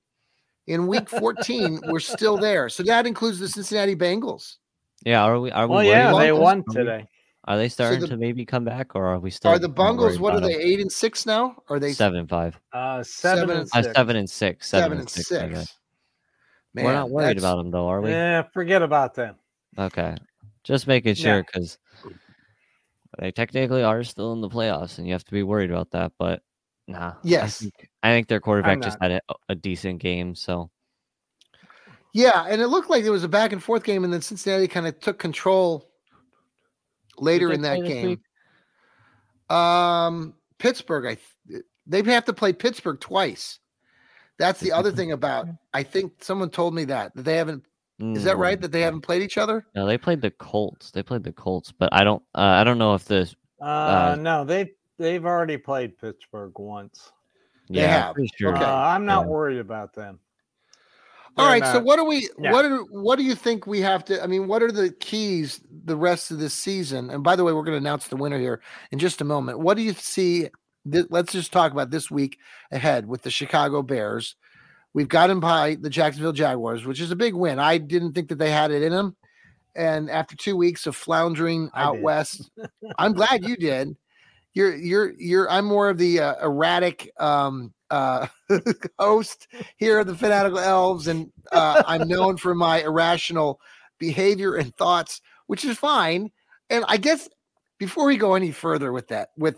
In 0.68 0.86
week 0.86 1.10
14, 1.10 1.80
we're 1.88 2.00
still 2.00 2.38
there. 2.38 2.70
So 2.70 2.84
that 2.84 3.08
includes 3.08 3.40
the 3.40 3.48
Cincinnati 3.50 3.96
Bengals. 3.96 4.58
Yeah. 5.04 5.24
Are 5.24 5.40
we? 5.40 5.52
Are 5.52 5.68
we? 5.68 5.74
Well, 5.74 5.84
yeah, 5.84 6.14
they 6.14 6.28
those? 6.28 6.40
won 6.40 6.60
Are 6.60 6.64
we- 6.68 6.76
today. 6.76 7.08
Are 7.46 7.58
they 7.58 7.68
starting 7.68 8.02
the- 8.02 8.08
to 8.10 8.18
maybe 8.18 8.46
come 8.46 8.64
back, 8.64 8.94
or 8.96 9.04
are 9.08 9.18
we 9.18 9.32
still? 9.32 9.50
Are 9.50 9.58
the 9.58 9.68
not 9.68 9.76
Bengals, 9.76 10.20
what 10.20 10.36
are 10.36 10.40
they, 10.40 10.56
eight 10.56 10.80
and 10.80 10.92
six 10.92 11.26
now? 11.26 11.56
Are 11.70 11.80
they 11.80 11.94
Seven 11.94 12.28
five. 12.28 12.60
Uh, 12.72 13.02
seven, 13.02 13.40
Seven 13.40 13.50
and 13.50 13.60
and- 13.62 13.70
Uh, 13.74 13.82
six. 13.82 13.96
seven 13.96 14.16
and 14.16 14.30
six. 14.30 14.68
Seven, 14.70 14.84
seven 14.84 14.92
and 14.92 15.02
and 15.02 15.10
six. 15.10 15.32
my 15.32 15.48
bad. 15.48 15.58
six? 15.58 15.78
We're 16.76 16.94
not 16.94 17.10
worried 17.10 17.38
that's- 17.38 17.42
about 17.44 17.56
them 17.58 17.72
though, 17.72 17.88
are 17.88 18.00
we? 18.02 18.12
Yeah, 18.12 18.44
forget 18.54 18.84
about 18.84 19.16
them. 19.16 19.36
Okay. 19.80 20.16
Just 20.64 20.86
making 20.86 21.16
sure 21.16 21.44
because 21.44 21.80
they 23.20 23.32
technically 23.32 23.84
are 23.84 24.04
still 24.04 24.34
in 24.34 24.42
the 24.42 24.50
playoffs, 24.50 24.98
and 24.98 25.08
you 25.08 25.14
have 25.14 25.26
to 25.26 25.32
be 25.32 25.44
worried 25.44 25.72
about 25.72 25.92
that. 25.92 26.14
But 26.18 26.42
nah. 26.88 27.14
Yes. 27.24 27.44
I 27.44 27.48
think, 27.48 27.90
I 28.04 28.10
think 28.10 28.28
their 28.28 28.40
quarterback 28.40 28.82
just 28.82 28.98
had 29.02 29.12
a, 29.12 29.22
a 29.50 29.56
decent 29.56 30.00
game. 30.00 30.36
So 30.36 30.70
Yeah, 32.14 32.46
and 32.48 32.62
it 32.62 32.68
looked 32.68 32.90
like 32.90 33.04
it 33.04 33.10
was 33.10 33.24
a 33.24 33.30
back 33.30 33.52
and 33.52 33.64
forth 33.64 33.84
game, 33.84 34.04
and 34.04 34.14
then 34.14 34.22
Cincinnati 34.22 34.68
kind 34.68 34.88
of 34.88 35.00
took 35.00 35.20
control 35.20 35.90
later 37.18 37.52
in 37.52 37.62
that 37.62 37.84
game. 37.84 38.22
Um, 39.50 40.34
Pittsburgh, 40.58 41.06
I 41.06 41.18
th- 41.48 41.64
they 41.86 42.02
have 42.04 42.26
to 42.26 42.34
play 42.34 42.54
Pittsburgh 42.54 43.00
twice. 43.00 43.60
That's 44.38 44.60
the 44.60 44.72
other 44.72 44.92
thing 44.92 45.12
about. 45.12 45.48
I 45.74 45.84
think 45.84 46.24
someone 46.24 46.50
told 46.50 46.74
me 46.74 46.86
that 46.86 47.16
that 47.16 47.24
they 47.24 47.38
haven't. 47.38 47.66
Is 48.02 48.24
that 48.24 48.36
Mm, 48.36 48.40
right? 48.40 48.60
That 48.62 48.72
they 48.72 48.82
haven't 48.82 49.02
played 49.02 49.22
each 49.22 49.38
other? 49.38 49.66
No, 49.76 49.86
they 49.86 49.98
played 49.98 50.22
the 50.22 50.32
Colts. 50.32 50.92
They 50.92 51.04
played 51.04 51.24
the 51.24 51.32
Colts, 51.32 51.72
but 51.72 51.90
I 51.94 52.04
don't. 52.04 52.24
Uh, 52.36 52.42
I 52.42 52.64
don't 52.64 52.78
know 52.78 52.96
if 52.96 53.06
this. 53.06 53.36
Uh, 53.62 54.18
no, 54.20 54.44
they 54.44 54.72
they've 54.98 55.26
already 55.26 55.58
played 55.58 55.98
Pittsburgh 55.98 56.58
once. 56.58 57.12
They 57.70 57.82
Yeah. 57.82 58.12
I'm 58.16 58.28
sure. 58.38 58.56
Okay. 58.56 58.66
Uh, 58.66 58.74
I'm 58.76 59.06
not 59.06 59.26
Yeah. 59.26 59.28
worried 59.32 59.60
about 59.60 59.94
them. 59.94 60.20
All 61.38 61.46
They're 61.46 61.62
right. 61.62 61.72
So 61.72 61.80
what 61.80 61.98
do 61.98 62.06
we? 62.06 62.28
yeah. 62.40 62.52
What 62.52 62.66
are? 62.66 62.80
What 62.80 63.18
do 63.18 63.24
you 63.24 63.36
think 63.36 63.66
we 63.68 63.82
have 63.82 64.04
to? 64.06 64.22
I 64.22 64.28
mean, 64.28 64.48
what 64.48 64.62
are 64.64 64.72
the 64.72 64.92
keys 64.92 65.62
the 65.86 65.96
rest 65.96 66.32
of 66.32 66.40
this 66.40 66.54
season? 66.54 67.10
And 67.10 67.24
by 67.24 67.36
the 67.36 67.44
way, 67.44 67.54
we're 67.54 67.64
going 67.64 67.74
to 67.74 67.78
announce 67.78 68.08
the 68.08 68.18
winner 68.18 68.40
here 68.40 68.62
in 68.92 69.00
just 69.00 69.22
a 69.22 69.26
moment. 69.26 69.60
What 69.60 69.78
do 69.78 69.84
you 69.84 69.94
see? 69.94 70.50
th- 70.92 71.06
let's 71.10 71.32
just 71.32 71.54
talk 71.54 71.72
about 71.72 71.92
this 71.92 72.10
week 72.10 72.38
ahead 72.72 73.08
with 73.08 73.22
the 73.22 73.30
Chicago 73.32 73.82
Bears. 73.82 74.36
We've 74.94 75.08
got 75.08 75.28
them 75.28 75.40
by 75.40 75.78
the 75.80 75.90
Jacksonville 75.90 76.34
Jaguars, 76.34 76.86
which 76.86 77.00
is 77.00 77.12
a 77.12 77.16
big 77.16 77.34
win. 77.34 77.60
I 77.60 77.78
didn't 77.78 78.14
think 78.14 78.30
that 78.30 78.40
they 78.40 78.52
had 78.52 78.72
it 78.72 78.84
in 78.84 78.92
them, 78.92 79.16
and 79.76 80.10
after 80.10 80.36
two 80.36 80.58
weeks 80.58 80.86
of 80.86 80.96
floundering 80.96 81.70
out 81.74 82.02
west, 82.02 82.52
I'm 82.98 83.14
glad 83.14 83.46
you 83.46 83.56
did. 83.56 83.96
You're 84.54 84.76
you're 84.76 85.14
you're. 85.18 85.50
I'm 85.50 85.66
more 85.66 85.90
of 85.90 85.98
the 85.98 86.20
uh, 86.20 86.46
erratic 86.46 87.10
um, 87.20 87.74
uh, 87.90 88.28
host 89.00 89.48
here 89.78 90.00
at 90.00 90.08
the 90.08 90.16
Fanatical 90.16 90.60
Elves, 90.60 91.08
and 91.08 91.32
uh, 91.52 91.84
I'm 91.88 92.08
known 92.08 92.38
for 92.38 92.54
my 92.54 92.82
irrational 92.82 93.62
behavior 93.98 94.56
and 94.56 94.76
thoughts, 94.76 95.22
which 95.48 95.64
is 95.64 95.78
fine. 95.78 96.32
And 96.70 96.84
I 96.88 96.98
guess 96.98 97.30
before 97.78 98.06
we 98.06 98.18
go 98.18 98.36
any 98.36 98.52
further 98.52 98.92
with 98.92 99.08
that, 99.10 99.30
with 99.38 99.58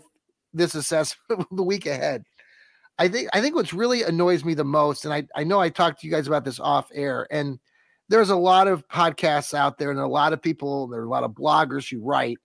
this 0.52 0.74
assessment 0.74 1.20
of 1.50 1.56
the 1.56 1.62
week 1.62 1.86
ahead, 1.86 2.24
I 2.98 3.08
think 3.08 3.28
I 3.32 3.40
think 3.40 3.54
what's 3.54 3.72
really 3.72 4.02
annoys 4.02 4.44
me 4.44 4.54
the 4.54 4.64
most, 4.64 5.04
and 5.04 5.12
I, 5.12 5.24
I 5.34 5.44
know 5.44 5.60
I 5.60 5.68
talked 5.68 6.00
to 6.00 6.06
you 6.06 6.12
guys 6.12 6.26
about 6.26 6.44
this 6.44 6.60
off 6.60 6.88
air, 6.94 7.26
and 7.30 7.58
there's 8.08 8.30
a 8.30 8.36
lot 8.36 8.68
of 8.68 8.86
podcasts 8.88 9.54
out 9.54 9.78
there 9.78 9.90
and 9.90 9.98
a 9.98 10.06
lot 10.06 10.32
of 10.32 10.42
people, 10.42 10.86
there 10.88 11.00
are 11.00 11.04
a 11.04 11.08
lot 11.08 11.24
of 11.24 11.32
bloggers 11.32 11.90
who 11.90 12.04
write. 12.04 12.38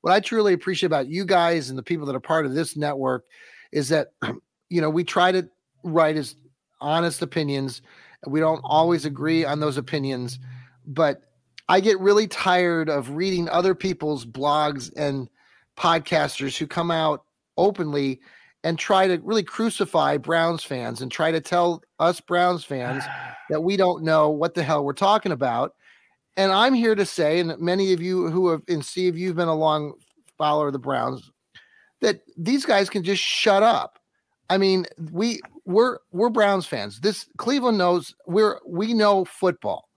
What 0.00 0.12
I 0.12 0.20
truly 0.20 0.52
appreciate 0.52 0.86
about 0.86 1.08
you 1.08 1.24
guys 1.24 1.68
and 1.68 1.78
the 1.78 1.82
people 1.82 2.06
that 2.06 2.16
are 2.16 2.20
part 2.20 2.46
of 2.46 2.54
this 2.54 2.76
network 2.76 3.24
is 3.72 3.88
that 3.90 4.08
you 4.70 4.80
know 4.80 4.90
we 4.90 5.04
try 5.04 5.32
to 5.32 5.48
write 5.82 6.16
as 6.16 6.36
honest 6.80 7.22
opinions. 7.22 7.82
We 8.26 8.40
don't 8.40 8.62
always 8.64 9.04
agree 9.04 9.44
on 9.44 9.60
those 9.60 9.76
opinions, 9.76 10.38
but 10.86 11.22
I 11.68 11.80
get 11.80 12.00
really 12.00 12.26
tired 12.26 12.88
of 12.88 13.10
reading 13.10 13.48
other 13.48 13.74
people's 13.74 14.26
blogs 14.26 14.90
and 14.96 15.28
podcasters 15.78 16.56
who 16.56 16.66
come 16.66 16.90
out 16.90 17.24
openly 17.56 18.20
and 18.64 18.78
try 18.78 19.06
to 19.06 19.20
really 19.22 19.42
crucify 19.42 20.16
Browns 20.16 20.64
fans 20.64 21.02
and 21.02 21.12
try 21.12 21.30
to 21.30 21.40
tell 21.40 21.82
us 22.00 22.20
Browns 22.20 22.64
fans 22.64 23.04
that 23.50 23.60
we 23.60 23.76
don't 23.76 24.02
know 24.02 24.30
what 24.30 24.54
the 24.54 24.64
hell 24.64 24.84
we're 24.84 24.94
talking 24.94 25.30
about. 25.30 25.74
And 26.36 26.50
I'm 26.50 26.74
here 26.74 26.96
to 26.96 27.06
say, 27.06 27.38
and 27.38 27.56
many 27.60 27.92
of 27.92 28.02
you 28.02 28.28
who 28.30 28.48
have, 28.48 28.62
and 28.66 28.84
Steve, 28.84 29.16
you've 29.16 29.36
been 29.36 29.46
a 29.46 29.54
long 29.54 29.92
follower 30.36 30.68
of 30.68 30.72
the 30.72 30.80
Browns, 30.80 31.30
that 32.00 32.22
these 32.36 32.64
guys 32.64 32.90
can 32.90 33.04
just 33.04 33.22
shut 33.22 33.62
up. 33.62 33.98
I 34.50 34.58
mean, 34.58 34.86
we 35.12 35.40
we're 35.64 35.98
we're 36.10 36.28
Browns 36.28 36.66
fans. 36.66 37.00
This 37.00 37.26
Cleveland 37.38 37.78
knows 37.78 38.14
we're 38.26 38.58
we 38.66 38.92
know 38.92 39.24
football. 39.24 39.88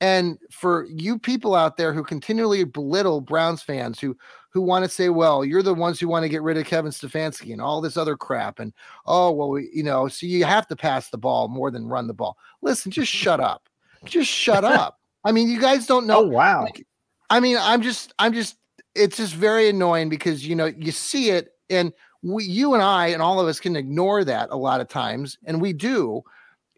And 0.00 0.38
for 0.50 0.86
you 0.86 1.18
people 1.18 1.54
out 1.54 1.76
there 1.76 1.92
who 1.92 2.04
continually 2.04 2.64
belittle 2.64 3.20
Browns 3.20 3.62
fans 3.62 3.98
who 3.98 4.16
who 4.50 4.62
want 4.62 4.84
to 4.84 4.90
say, 4.90 5.08
well, 5.08 5.44
you're 5.44 5.62
the 5.62 5.74
ones 5.74 6.00
who 6.00 6.08
want 6.08 6.22
to 6.22 6.28
get 6.28 6.42
rid 6.42 6.56
of 6.56 6.66
Kevin 6.66 6.90
Stefanski 6.90 7.52
and 7.52 7.60
all 7.60 7.80
this 7.80 7.96
other 7.96 8.16
crap. 8.16 8.58
And 8.58 8.72
oh, 9.06 9.30
well, 9.30 9.50
we, 9.50 9.68
you 9.72 9.82
know, 9.82 10.08
so 10.08 10.26
you 10.26 10.44
have 10.44 10.66
to 10.68 10.76
pass 10.76 11.10
the 11.10 11.18
ball 11.18 11.48
more 11.48 11.70
than 11.70 11.86
run 11.86 12.06
the 12.06 12.14
ball. 12.14 12.36
Listen, 12.62 12.90
just 12.90 13.12
shut 13.12 13.40
up. 13.40 13.68
Just 14.04 14.30
shut 14.30 14.64
up. 14.64 14.98
I 15.24 15.32
mean, 15.32 15.48
you 15.48 15.60
guys 15.60 15.86
don't 15.86 16.06
know. 16.06 16.20
oh 16.20 16.28
wow. 16.28 16.62
like, 16.62 16.86
I 17.28 17.40
mean, 17.40 17.56
I'm 17.60 17.82
just, 17.82 18.14
I'm 18.18 18.32
just, 18.32 18.56
it's 18.94 19.16
just 19.16 19.34
very 19.34 19.68
annoying 19.68 20.08
because 20.08 20.46
you 20.46 20.56
know 20.56 20.66
you 20.66 20.92
see 20.92 21.30
it, 21.30 21.50
and 21.68 21.92
we, 22.22 22.44
you 22.44 22.74
and 22.74 22.82
I, 22.82 23.08
and 23.08 23.20
all 23.20 23.40
of 23.40 23.46
us 23.46 23.60
can 23.60 23.76
ignore 23.76 24.24
that 24.24 24.48
a 24.50 24.56
lot 24.56 24.80
of 24.80 24.88
times, 24.88 25.36
and 25.44 25.60
we 25.60 25.72
do. 25.72 26.22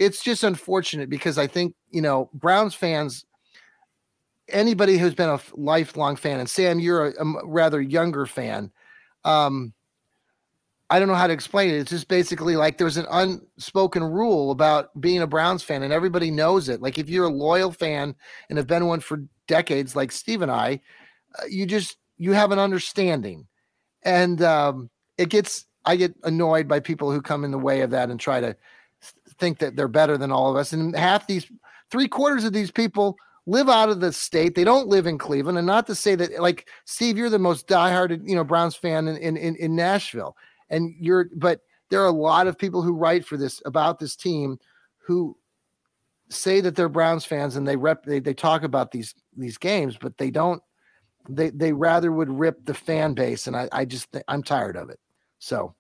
It's 0.01 0.25
just 0.25 0.43
unfortunate 0.43 1.11
because 1.11 1.37
I 1.39 1.47
think 1.47 1.75
you 1.91 2.01
know 2.01 2.31
Browns 2.33 2.75
fans, 2.75 3.27
anybody 4.49 4.97
who's 4.97 5.15
been 5.15 5.29
a 5.29 5.39
lifelong 5.55 6.17
fan, 6.17 6.41
and 6.41 6.49
Sam, 6.49 6.81
you're 6.81 7.09
a 7.09 7.25
rather 7.45 7.81
younger 7.81 8.25
fan. 8.25 8.73
Um, 9.25 9.75
I 10.89 10.99
don't 10.99 11.07
know 11.07 11.15
how 11.15 11.27
to 11.27 11.33
explain 11.35 11.69
it. 11.69 11.79
It's 11.79 11.91
just 11.91 12.09
basically 12.09 12.57
like 12.57 12.79
there's 12.79 12.97
an 12.97 13.07
unspoken 13.11 14.03
rule 14.03 14.51
about 14.51 14.99
being 14.99 15.21
a 15.21 15.27
Browns 15.27 15.63
fan, 15.63 15.83
and 15.83 15.93
everybody 15.93 16.31
knows 16.31 16.71
it. 16.71 16.81
Like 16.81 16.99
if 16.99 17.11
you're 17.11 17.27
a 17.27 17.33
loyal 17.33 17.71
fan 17.71 18.15
and 18.49 18.57
have 18.57 18.67
been 18.67 18.87
one 18.87 19.01
for 19.01 19.23
decades, 19.47 19.95
like 19.95 20.13
Steve 20.13 20.41
and 20.41 20.51
I, 20.51 20.81
uh, 21.39 21.45
you 21.47 21.67
just 21.67 21.99
you 22.17 22.33
have 22.33 22.53
an 22.53 22.59
understanding, 22.59 23.47
and 24.03 24.41
um, 24.41 24.89
it 25.19 25.29
gets 25.29 25.67
I 25.85 25.97
get 25.97 26.15
annoyed 26.25 26.69
by 26.69 26.81
people 26.81 27.13
who 27.13 27.21
come 27.21 27.45
in 27.45 27.51
the 27.51 27.59
way 27.59 27.83
of 27.83 27.91
that 27.91 28.09
and 28.09 28.19
try 28.19 28.41
to 28.41 28.57
think 29.41 29.59
that 29.59 29.75
they're 29.75 29.89
better 29.89 30.17
than 30.17 30.31
all 30.31 30.51
of 30.51 30.57
us. 30.57 30.73
And 30.73 30.95
half 30.95 31.27
these 31.27 31.51
three 31.91 32.09
quarters 32.09 32.45
of 32.45 32.53
these 32.53 32.71
people 32.71 33.17
live 33.47 33.69
out 33.69 33.89
of 33.89 34.01
the 34.01 34.13
state. 34.13 34.55
They 34.55 34.65
don't 34.65 34.89
live 34.89 35.07
in 35.07 35.19
Cleveland, 35.19 35.59
and 35.59 35.67
not 35.67 35.87
to 35.89 35.95
say 35.95 36.15
that 36.15 36.41
like 36.41 36.69
Steve, 36.85 37.19
you're 37.19 37.31
the 37.31 37.39
most 37.39 37.67
diehard 37.67 38.21
you 38.29 38.35
know 38.35 38.45
Browns 38.45 38.77
fan 38.77 39.09
in 39.09 39.37
in, 39.37 39.57
in, 39.57 39.75
Nashville, 39.75 40.37
and 40.69 40.95
you're 40.99 41.29
but 41.35 41.61
there 41.91 42.03
are 42.03 42.07
a 42.07 42.13
lot 42.13 42.47
of 42.47 42.59
people 42.59 42.83
who 42.83 42.93
write 42.95 43.27
for 43.27 43.37
this 43.37 43.61
about 43.65 43.99
this 43.99 44.15
team 44.15 44.59
who 44.99 45.37
say 46.29 46.61
that 46.61 46.77
they're 46.77 46.89
Browns 46.89 47.25
fans 47.25 47.57
and 47.57 47.67
they 47.67 47.77
rep 47.77 48.05
they, 48.05 48.21
they 48.21 48.35
talk 48.35 48.63
about 48.63 48.93
these 48.93 49.15
these 49.37 49.59
games, 49.59 49.97
but 50.01 50.17
they 50.19 50.31
don't 50.31 50.63
they 51.29 51.51
they 51.51 51.73
rather 51.73 52.13
would 52.13 52.31
rip 52.31 52.65
the 52.65 52.75
fan 52.75 53.15
base, 53.15 53.47
and 53.47 53.57
I 53.57 53.69
I 53.73 53.85
just 53.85 54.15
I'm 54.29 54.43
tired 54.43 54.77
of 54.77 54.91
it. 54.91 55.01
So, 55.39 55.75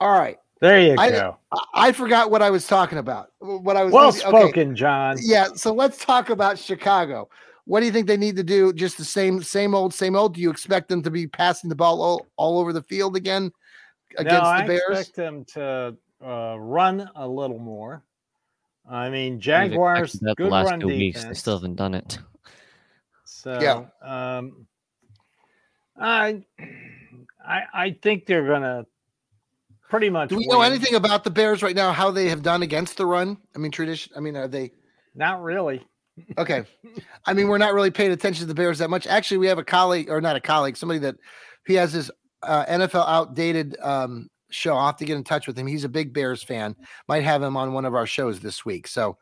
all 0.00 0.12
right, 0.12 0.38
There 0.60 0.80
you 0.80 0.94
I- 0.98 1.10
go. 1.10 1.36
I, 1.52 1.88
I 1.88 1.92
forgot 1.92 2.30
what 2.30 2.42
I 2.42 2.50
was 2.50 2.66
talking 2.66 2.98
about. 2.98 3.30
What 3.38 3.76
I 3.76 3.84
was 3.84 3.92
Well 3.92 4.08
okay, 4.08 4.18
spoken, 4.18 4.74
John. 4.74 5.16
Yeah, 5.20 5.48
so 5.54 5.72
let's 5.72 6.04
talk 6.04 6.30
about 6.30 6.58
Chicago. 6.58 7.28
What 7.66 7.80
do 7.80 7.86
you 7.86 7.92
think 7.92 8.06
they 8.06 8.16
need 8.16 8.36
to 8.36 8.42
do? 8.44 8.72
Just 8.72 8.98
the 8.98 9.04
same 9.04 9.42
same 9.42 9.74
old 9.74 9.94
same 9.94 10.16
old. 10.16 10.34
Do 10.34 10.40
you 10.40 10.50
expect 10.50 10.88
them 10.88 11.02
to 11.02 11.10
be 11.10 11.26
passing 11.26 11.68
the 11.70 11.76
ball 11.76 12.02
all, 12.02 12.26
all 12.36 12.58
over 12.58 12.72
the 12.72 12.82
field 12.82 13.16
again 13.16 13.50
against 14.18 14.34
no, 14.34 14.40
the 14.40 14.46
I 14.46 14.66
Bears? 14.66 14.82
expect 14.90 15.16
them 15.16 15.44
to 15.54 15.96
uh, 16.24 16.56
run 16.58 17.08
a 17.16 17.26
little 17.26 17.58
more. 17.58 18.02
I 18.88 19.08
mean, 19.08 19.40
Jaguars 19.40 20.12
that 20.12 20.36
good 20.36 20.46
the 20.46 20.50
last 20.50 20.70
run 20.70 20.80
two 20.80 20.88
defense. 20.88 21.00
weeks. 21.00 21.24
They 21.24 21.34
still 21.34 21.56
haven't 21.56 21.76
done 21.76 21.94
it. 21.94 22.18
So, 23.24 23.88
um, 24.02 24.66
I 25.98 26.42
I, 27.46 27.62
I 27.72 27.98
think 28.02 28.26
they're 28.26 28.46
gonna 28.46 28.84
pretty 29.88 30.10
much. 30.10 30.28
Do 30.30 30.36
we 30.36 30.46
know 30.46 30.62
anything 30.62 30.94
about 30.94 31.24
the 31.24 31.30
Bears 31.30 31.62
right 31.62 31.76
now? 31.76 31.92
How 31.92 32.10
they 32.10 32.28
have 32.28 32.42
done 32.42 32.62
against 32.62 32.96
the 32.96 33.06
run? 33.06 33.36
I 33.54 33.58
mean, 33.58 33.70
tradition. 33.70 34.12
I 34.16 34.20
mean, 34.20 34.36
are 34.36 34.48
they 34.48 34.72
Not 35.14 35.42
really. 35.42 35.86
okay? 36.38 36.64
I 37.26 37.32
mean, 37.32 37.48
we're 37.48 37.58
not 37.58 37.74
really 37.74 37.90
paying 37.90 38.12
attention 38.12 38.40
to 38.42 38.46
the 38.46 38.54
Bears 38.54 38.78
that 38.78 38.90
much. 38.90 39.06
Actually, 39.06 39.38
we 39.38 39.46
have 39.46 39.58
a 39.58 39.64
colleague, 39.64 40.10
or 40.10 40.20
not 40.20 40.36
a 40.36 40.40
colleague, 40.40 40.76
somebody 40.76 41.00
that 41.00 41.16
he 41.66 41.74
has 41.74 41.92
this 41.92 42.10
uh, 42.42 42.64
NFL 42.66 43.08
outdated 43.08 43.76
um, 43.80 44.28
show. 44.50 44.76
I'll 44.76 44.86
have 44.86 44.96
to 44.98 45.04
get 45.04 45.16
in 45.16 45.24
touch 45.24 45.46
with 45.46 45.58
him. 45.58 45.66
He's 45.66 45.84
a 45.84 45.88
big 45.88 46.12
Bears 46.12 46.42
fan. 46.42 46.76
Might 47.08 47.24
have 47.24 47.42
him 47.42 47.56
on 47.56 47.72
one 47.72 47.84
of 47.84 47.94
our 47.94 48.06
shows 48.06 48.40
this 48.40 48.64
week. 48.64 48.86
So, 48.86 49.16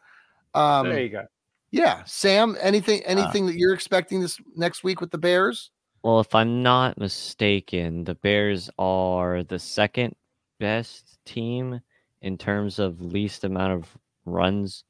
um, 0.55 0.88
there 0.88 1.03
you 1.03 1.09
go. 1.09 1.25
yeah, 1.70 2.03
Sam. 2.05 2.57
Anything? 2.61 3.01
Uh, 3.03 3.09
Anything 3.11 3.46
that 3.46 3.57
you're 3.57 3.75
expecting 3.75 4.20
this 4.20 4.38
next 4.57 4.85
week 4.85 5.01
with 5.01 5.11
the 5.11 5.18
Bears? 5.18 5.70
Well, 6.03 6.18
if 6.18 6.35
I'm 6.35 6.64
not 6.64 6.98
mistaken, 6.98 8.05
the 8.05 8.16
Bears 8.16 8.68
are 8.77 9.44
the 9.44 9.59
second 9.61 10.16
best 10.62 11.18
team 11.27 11.81
in 12.22 12.38
terms 12.38 12.79
of 12.79 13.01
least 13.03 13.42
amount 13.44 13.72
of 13.72 13.98
runs, 14.25 14.85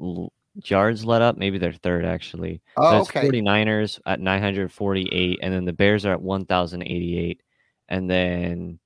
l- 0.00 0.32
yards 0.64 1.04
let 1.04 1.20
up. 1.22 1.36
Maybe 1.36 1.58
they're 1.58 1.72
third, 1.72 2.04
actually. 2.06 2.62
Oh, 2.78 2.90
That's 2.90 3.10
okay. 3.10 3.28
49ers 3.28 4.00
at 4.06 4.18
948, 4.18 5.38
and 5.42 5.52
then 5.52 5.66
the 5.66 5.72
Bears 5.74 6.06
are 6.06 6.12
at 6.14 6.22
1,088, 6.22 7.42
and 7.88 8.10
then 8.10 8.78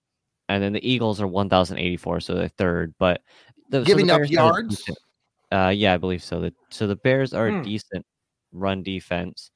and 0.50 0.62
then 0.62 0.72
the 0.74 0.86
Eagles 0.86 1.20
are 1.22 1.26
1,084, 1.26 2.20
so 2.20 2.34
they're 2.34 2.48
third. 2.48 2.94
But 2.98 3.22
the, 3.70 3.78
so 3.78 3.84
the 3.84 3.86
Giving 3.86 4.10
up 4.10 4.28
yards? 4.28 4.90
Uh, 5.52 5.68
yeah, 5.74 5.94
I 5.94 5.96
believe 5.96 6.22
so. 6.22 6.40
The, 6.40 6.52
so 6.70 6.86
the 6.86 6.96
Bears 6.96 7.32
are 7.32 7.48
Hmm. 7.48 7.60
a 7.60 7.64
decent 7.64 8.04
run 8.52 8.82
defense, 8.82 9.50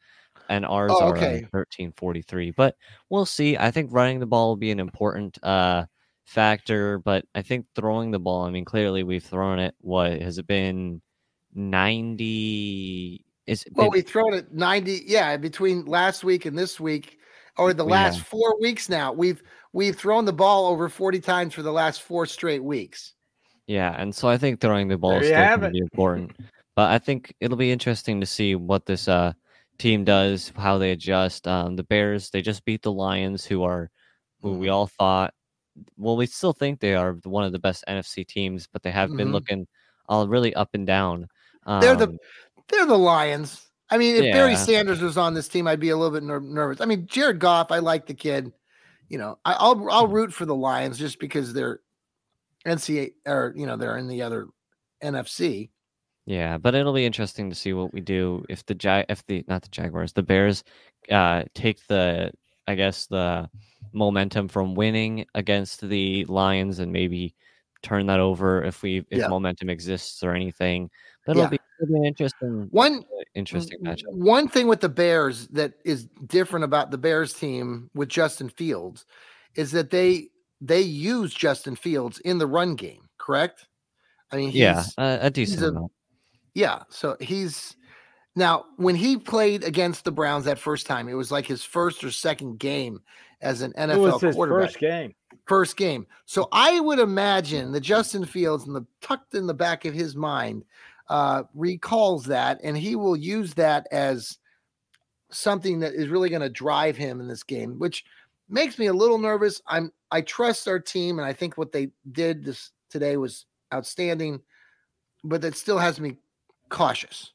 and 0.48 0.64
ours 0.64 0.92
Oh, 0.94 1.08
are 1.08 1.16
okay. 1.16 1.42
uh, 1.42 1.48
1343. 1.50 2.52
But 2.52 2.74
we'll 3.10 3.26
see. 3.26 3.56
I 3.58 3.70
think 3.70 3.90
running 3.92 4.20
the 4.20 4.26
ball 4.26 4.48
will 4.48 4.56
be 4.56 4.70
an 4.70 4.80
important 4.80 5.42
uh 5.42 5.84
factor, 6.28 6.98
but 6.98 7.24
I 7.34 7.42
think 7.42 7.66
throwing 7.74 8.10
the 8.10 8.18
ball. 8.18 8.44
I 8.44 8.50
mean, 8.50 8.64
clearly 8.64 9.02
we've 9.02 9.24
thrown 9.24 9.58
it. 9.58 9.74
What 9.80 10.20
has 10.20 10.38
it 10.38 10.46
been? 10.46 11.00
90 11.54 13.24
is 13.46 13.62
it 13.62 13.72
Well, 13.74 13.90
we've 13.90 14.06
thrown 14.06 14.34
it 14.34 14.52
90, 14.52 15.04
yeah, 15.06 15.36
between 15.38 15.86
last 15.86 16.22
week 16.22 16.44
and 16.44 16.56
this 16.56 16.78
week, 16.78 17.18
or 17.56 17.72
the 17.72 17.84
Yeah. 17.84 17.90
last 17.90 18.20
four 18.20 18.60
weeks 18.60 18.88
now. 18.88 19.12
We've 19.12 19.42
we've 19.72 19.96
thrown 19.96 20.26
the 20.26 20.32
ball 20.32 20.66
over 20.66 20.88
40 20.88 21.20
times 21.20 21.54
for 21.54 21.62
the 21.62 21.72
last 21.72 22.02
four 22.02 22.26
straight 22.26 22.62
weeks. 22.62 23.14
Yeah, 23.66 23.94
and 23.98 24.14
so 24.14 24.28
I 24.28 24.38
think 24.38 24.60
throwing 24.60 24.88
the 24.88 24.98
ball 24.98 25.12
There 25.12 25.22
is 25.22 25.28
still 25.30 25.46
going 25.48 25.60
to 25.62 25.70
be 25.70 25.78
important. 25.92 26.36
but 26.76 26.90
I 26.90 26.98
think 26.98 27.34
it'll 27.40 27.56
be 27.56 27.72
interesting 27.72 28.20
to 28.20 28.26
see 28.26 28.54
what 28.54 28.84
this 28.86 29.08
uh 29.08 29.32
team 29.78 30.04
does, 30.04 30.52
how 30.56 30.76
they 30.78 30.92
adjust. 30.92 31.48
Um, 31.48 31.76
the 31.76 31.84
Bears 31.84 32.30
they 32.30 32.42
just 32.42 32.64
beat 32.64 32.82
the 32.82 32.92
Lions, 32.92 33.44
who 33.46 33.62
are 33.62 33.90
who 34.42 34.50
Mm-hmm. 34.50 34.60
we 34.60 34.68
all 34.68 34.86
thought. 34.86 35.32
Well, 35.96 36.16
we 36.16 36.26
still 36.26 36.52
think 36.52 36.80
they 36.80 36.94
are 36.94 37.14
one 37.24 37.44
of 37.44 37.52
the 37.52 37.58
best 37.58 37.84
NFC 37.88 38.26
teams, 38.26 38.68
but 38.72 38.82
they 38.82 38.90
have 38.90 39.16
been 39.16 39.28
Mhm. 39.28 39.32
looking 39.32 39.66
all 40.08 40.28
really 40.28 40.54
up 40.54 40.70
and 40.74 40.86
down. 40.86 41.28
Um, 41.66 41.80
They're 41.80 41.96
the 41.96 42.18
they're 42.68 42.86
the 42.86 42.98
Lions. 42.98 43.66
I 43.90 43.96
mean, 43.96 44.16
if 44.16 44.32
Barry 44.32 44.56
Sanders 44.56 45.00
was 45.00 45.16
on 45.16 45.32
this 45.32 45.48
team, 45.48 45.66
I'd 45.66 45.80
be 45.80 45.88
a 45.88 45.96
little 45.96 46.12
bit 46.12 46.22
ner- 46.22 46.40
nervous. 46.40 46.80
I 46.80 46.84
mean, 46.84 47.06
Jared 47.06 47.38
Goff, 47.38 47.72
I 47.72 47.78
like 47.78 48.06
the 48.06 48.14
kid. 48.14 48.52
You 49.08 49.16
know, 49.16 49.38
I, 49.44 49.54
I'll 49.54 49.88
I'll 49.90 50.06
root 50.08 50.34
for 50.34 50.44
the 50.44 50.54
Lions 50.54 50.98
just 50.98 51.18
because 51.18 51.54
they're 51.54 51.80
NCAA 52.66 53.12
or 53.26 53.54
you 53.56 53.66
know 53.66 53.76
they're 53.76 53.96
in 53.96 54.08
the 54.08 54.22
other 54.22 54.48
NFC. 55.02 55.70
Yeah, 56.26 56.58
but 56.58 56.74
it'll 56.74 56.92
be 56.92 57.06
interesting 57.06 57.48
to 57.48 57.56
see 57.56 57.72
what 57.72 57.94
we 57.94 58.02
do 58.02 58.44
if 58.50 58.66
the 58.66 58.74
Jag, 58.74 59.06
if 59.08 59.24
the 59.26 59.44
not 59.48 59.62
the 59.62 59.70
Jaguars, 59.70 60.12
the 60.12 60.22
Bears, 60.22 60.62
uh, 61.10 61.44
take 61.54 61.86
the 61.86 62.32
I 62.66 62.74
guess 62.74 63.06
the 63.06 63.48
momentum 63.92 64.48
from 64.48 64.74
winning 64.74 65.26
against 65.34 65.80
the 65.88 66.24
Lions 66.26 66.78
and 66.78 66.92
maybe 66.92 67.34
turn 67.82 68.06
that 68.06 68.20
over 68.20 68.62
if 68.64 68.82
we 68.82 68.98
if 69.10 69.18
Yeah. 69.18 69.28
momentum 69.28 69.70
exists 69.70 70.22
or 70.22 70.32
anything. 70.34 70.90
But 71.24 71.32
it'll 71.32 71.44
Yeah. 71.44 71.50
be, 71.50 71.58
an 71.80 72.04
interesting 72.04 72.68
One 72.70 72.98
uh, 72.98 73.22
interesting 73.34 73.78
w- 73.84 73.96
matchup. 73.96 74.12
One 74.12 74.48
thing 74.48 74.66
with 74.66 74.80
the 74.80 74.88
Bears 74.88 75.46
that 75.48 75.74
is 75.84 76.06
different 76.26 76.64
about 76.64 76.90
the 76.90 76.98
Bears 76.98 77.32
team 77.34 77.88
with 77.94 78.08
Justin 78.08 78.48
Fields 78.48 79.06
is 79.54 79.70
that 79.72 79.90
they 79.90 80.30
they 80.60 80.80
use 80.80 81.32
Justin 81.32 81.76
Fields 81.76 82.18
in 82.20 82.38
the 82.38 82.46
run 82.46 82.74
game, 82.74 83.08
correct? 83.16 83.68
I 84.32 84.36
mean, 84.36 84.50
he's, 84.50 84.60
Yeah, 84.60 84.82
a, 84.98 85.18
a 85.26 85.30
decent 85.30 85.62
a- 85.62 85.68
amount. 85.68 85.92
Yeah, 86.54 86.82
so 86.88 87.16
he's 87.20 87.76
now 88.34 88.64
when 88.76 88.96
he 88.96 89.16
played 89.16 89.62
against 89.62 90.04
the 90.04 90.10
Browns 90.10 90.46
that 90.46 90.58
first 90.58 90.86
time, 90.86 91.08
it 91.08 91.14
was 91.14 91.30
like 91.30 91.46
his 91.46 91.62
first 91.62 92.02
or 92.02 92.10
second 92.10 92.58
game 92.58 93.00
as 93.40 93.62
an 93.62 93.72
It 93.72 93.90
NFL 93.90 94.12
was 94.12 94.20
his 94.22 94.34
quarterback. 94.34 94.68
first 94.68 94.78
game. 94.78 95.14
First 95.46 95.76
game. 95.76 96.06
So 96.26 96.48
I 96.52 96.80
would 96.80 96.98
imagine 96.98 97.72
that 97.72 97.80
Justin 97.80 98.24
Fields, 98.24 98.66
in 98.66 98.72
the 98.72 98.84
tucked 99.00 99.34
in 99.34 99.46
the 99.46 99.54
back 99.54 99.84
of 99.84 99.94
his 99.94 100.14
mind, 100.14 100.64
uh, 101.08 101.44
recalls 101.54 102.24
that, 102.26 102.60
and 102.62 102.76
he 102.76 102.96
will 102.96 103.16
use 103.16 103.54
that 103.54 103.86
as 103.90 104.38
something 105.30 105.80
that 105.80 105.94
is 105.94 106.08
really 106.08 106.28
going 106.28 106.42
to 106.42 106.48
drive 106.50 106.96
him 106.96 107.20
in 107.20 107.28
this 107.28 107.42
game, 107.42 107.78
which 107.78 108.04
makes 108.48 108.78
me 108.78 108.86
a 108.86 108.92
little 108.92 109.18
nervous. 109.18 109.62
I'm 109.66 109.92
I 110.10 110.20
trust 110.22 110.68
our 110.68 110.78
team, 110.78 111.18
and 111.18 111.26
I 111.26 111.32
think 111.32 111.56
what 111.56 111.72
they 111.72 111.90
did 112.12 112.44
this 112.44 112.70
today 112.90 113.16
was 113.16 113.46
outstanding, 113.72 114.40
but 115.24 115.40
that 115.42 115.56
still 115.56 115.78
has 115.78 116.00
me 116.00 116.16
cautious. 116.68 117.32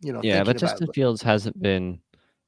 You 0.00 0.14
know, 0.14 0.20
Yeah, 0.22 0.44
but 0.44 0.56
Justin 0.58 0.88
it. 0.88 0.94
Fields 0.94 1.22
hasn't 1.22 1.60
been 1.60 2.00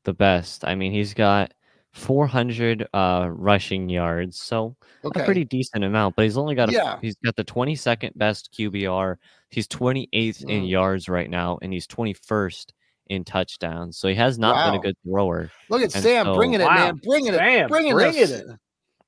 the 0.04 0.14
best. 0.14 0.64
I 0.64 0.74
mean, 0.74 0.92
he's 0.92 1.12
got 1.14 1.52
400 1.92 2.88
uh, 2.94 3.28
rushing 3.30 3.88
yards, 3.88 4.40
so 4.40 4.76
okay. 5.04 5.20
a 5.20 5.24
pretty 5.24 5.44
decent 5.44 5.84
amount. 5.84 6.16
But 6.16 6.22
he's 6.24 6.36
only 6.38 6.54
got 6.54 6.70
a, 6.70 6.72
Yeah. 6.72 6.98
he's 7.00 7.16
got 7.24 7.36
the 7.36 7.44
22nd 7.44 8.16
best 8.16 8.50
QBR. 8.56 9.16
He's 9.50 9.68
28th 9.68 10.44
in 10.48 10.64
yards 10.64 11.08
right 11.08 11.28
now, 11.28 11.58
and 11.62 11.72
he's 11.72 11.86
21st 11.86 12.72
in 13.08 13.24
touchdowns. 13.24 13.98
So 13.98 14.08
he 14.08 14.14
has 14.14 14.38
not 14.38 14.70
been 14.70 14.80
a 14.80 14.82
good 14.82 14.96
thrower. 15.04 15.50
Look 15.68 15.82
at 15.82 15.94
and 15.94 16.02
Sam 16.02 16.26
so- 16.26 16.34
bringing 16.34 16.60
it, 16.60 16.64
Wow. 16.64 16.74
man, 16.74 17.00
bringing 17.04 17.34
it, 17.34 17.38
Sam, 17.38 17.68
bringing, 17.68 17.92
bringing 17.92 18.22
us. 18.22 18.30
it. 18.30 18.46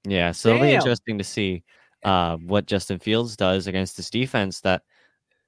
Yeah, 0.06 0.32
so 0.32 0.50
it'll 0.50 0.60
be 0.62 0.74
interesting 0.74 1.16
to 1.16 1.24
see 1.24 1.64
uh, 2.04 2.36
what 2.36 2.66
Justin 2.66 2.98
Fields 2.98 3.36
does 3.36 3.66
against 3.66 3.96
this 3.96 4.10
defense. 4.10 4.60
That, 4.60 4.82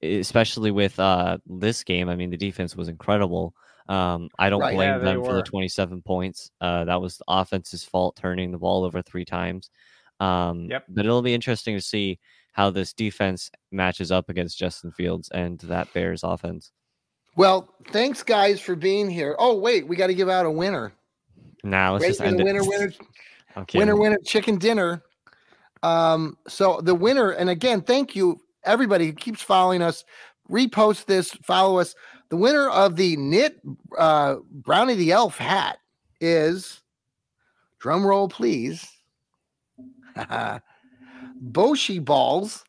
especially 0.01 0.71
with 0.71 0.99
uh, 0.99 1.37
this 1.45 1.83
game, 1.83 2.09
I 2.09 2.15
mean, 2.15 2.31
the 2.31 2.37
defense 2.37 2.75
was 2.75 2.87
incredible. 2.87 3.53
Um, 3.89 4.29
I 4.37 4.49
don't 4.49 4.61
Right. 4.61 4.75
blame 4.75 4.89
Yeah, 4.89 4.97
them 4.99 5.23
for 5.23 5.33
the 5.35 5.43
27 5.43 6.01
points. 6.01 6.51
Uh, 6.59 6.85
that 6.85 6.99
was 7.01 7.17
the 7.17 7.23
offense's 7.27 7.83
fault, 7.83 8.15
turning 8.17 8.51
the 8.51 8.57
ball 8.57 8.83
over 8.83 9.01
three 9.01 9.25
times. 9.25 9.69
Um, 10.19 10.65
Yep. 10.69 10.85
But 10.89 11.05
it'll 11.05 11.21
be 11.21 11.33
interesting 11.33 11.75
to 11.75 11.81
see 11.81 12.19
how 12.53 12.69
this 12.71 12.91
defense 12.91 13.51
matches 13.71 14.11
up 14.11 14.29
against 14.29 14.57
Justin 14.57 14.91
Fields 14.91 15.29
and 15.29 15.59
that 15.59 15.93
Bears 15.93 16.23
offense. 16.23 16.71
Well, 17.35 17.71
thanks 17.91 18.23
guys 18.23 18.59
for 18.59 18.75
being 18.75 19.09
here. 19.09 19.35
Oh 19.37 19.55
wait, 19.55 19.87
we 19.87 19.95
got 19.95 20.07
to 20.07 20.15
give 20.15 20.27
out 20.27 20.45
a 20.47 20.51
winner. 20.51 20.91
Now 21.63 21.93
let's 21.93 22.01
Ready 22.01 22.13
just 22.13 22.21
end 22.21 22.39
it. 22.39 22.43
winner, 22.45 22.63
winner, 22.63 22.91
I'm 23.55 23.65
winner, 23.75 23.95
winner, 23.95 24.17
chicken 24.25 24.57
dinner. 24.57 25.03
Um, 25.83 26.37
so 26.47 26.81
the 26.81 26.95
winner, 26.95 27.31
and 27.31 27.49
again, 27.49 27.81
thank 27.81 28.15
you 28.15 28.39
everybody 28.63 29.05
who 29.05 29.13
keeps 29.13 29.41
following 29.41 29.83
us. 29.83 30.03
Repost 30.49 31.05
this, 31.05 31.31
follow 31.43 31.77
us. 31.79 31.93
The 32.29 32.37
winner 32.37 32.69
of 32.69 32.95
the 32.95 33.15
knit 33.17 33.61
uh, 33.97 34.37
Brownie 34.51 34.95
the 34.95 35.11
Elf 35.11 35.37
hat 35.37 35.77
is 36.19 36.81
drum 37.79 38.05
roll, 38.05 38.27
please. 38.27 38.87
Boshi 41.51 42.03
balls, 42.03 42.63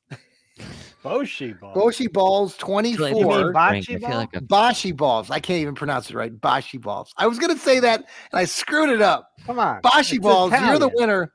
Boshi 1.03 1.59
balls. 1.59 1.77
Boshi 1.77 2.13
balls 2.13 2.55
I 2.55 2.59
feel 2.59 2.67
24. 2.67 3.09
You 3.09 3.15
mean 3.15 3.53
Frank, 3.53 3.91
I 3.91 3.97
ball? 3.99 4.11
like 4.11 4.37
a- 4.37 4.41
Bashi 4.43 4.93
balls. 4.93 5.31
I 5.31 5.41
can't 5.41 5.61
even 5.61 5.75
pronounce 5.75 6.11
it 6.11 6.17
right. 6.17 6.33
Boshi 6.33 6.81
balls. 6.81 7.13
I 7.17 7.27
was 7.27 7.39
gonna 7.39 7.59
say 7.59 7.81
that 7.81 8.01
and 8.01 8.41
I 8.41 8.45
screwed 8.45 8.91
it 8.91 9.01
up. 9.01 9.31
Come 9.47 9.59
on. 9.59 9.81
Bashi 9.83 10.17
it's 10.17 10.23
balls, 10.23 10.53
you're 10.53 10.79
the 10.79 10.91
winner. 10.95 11.33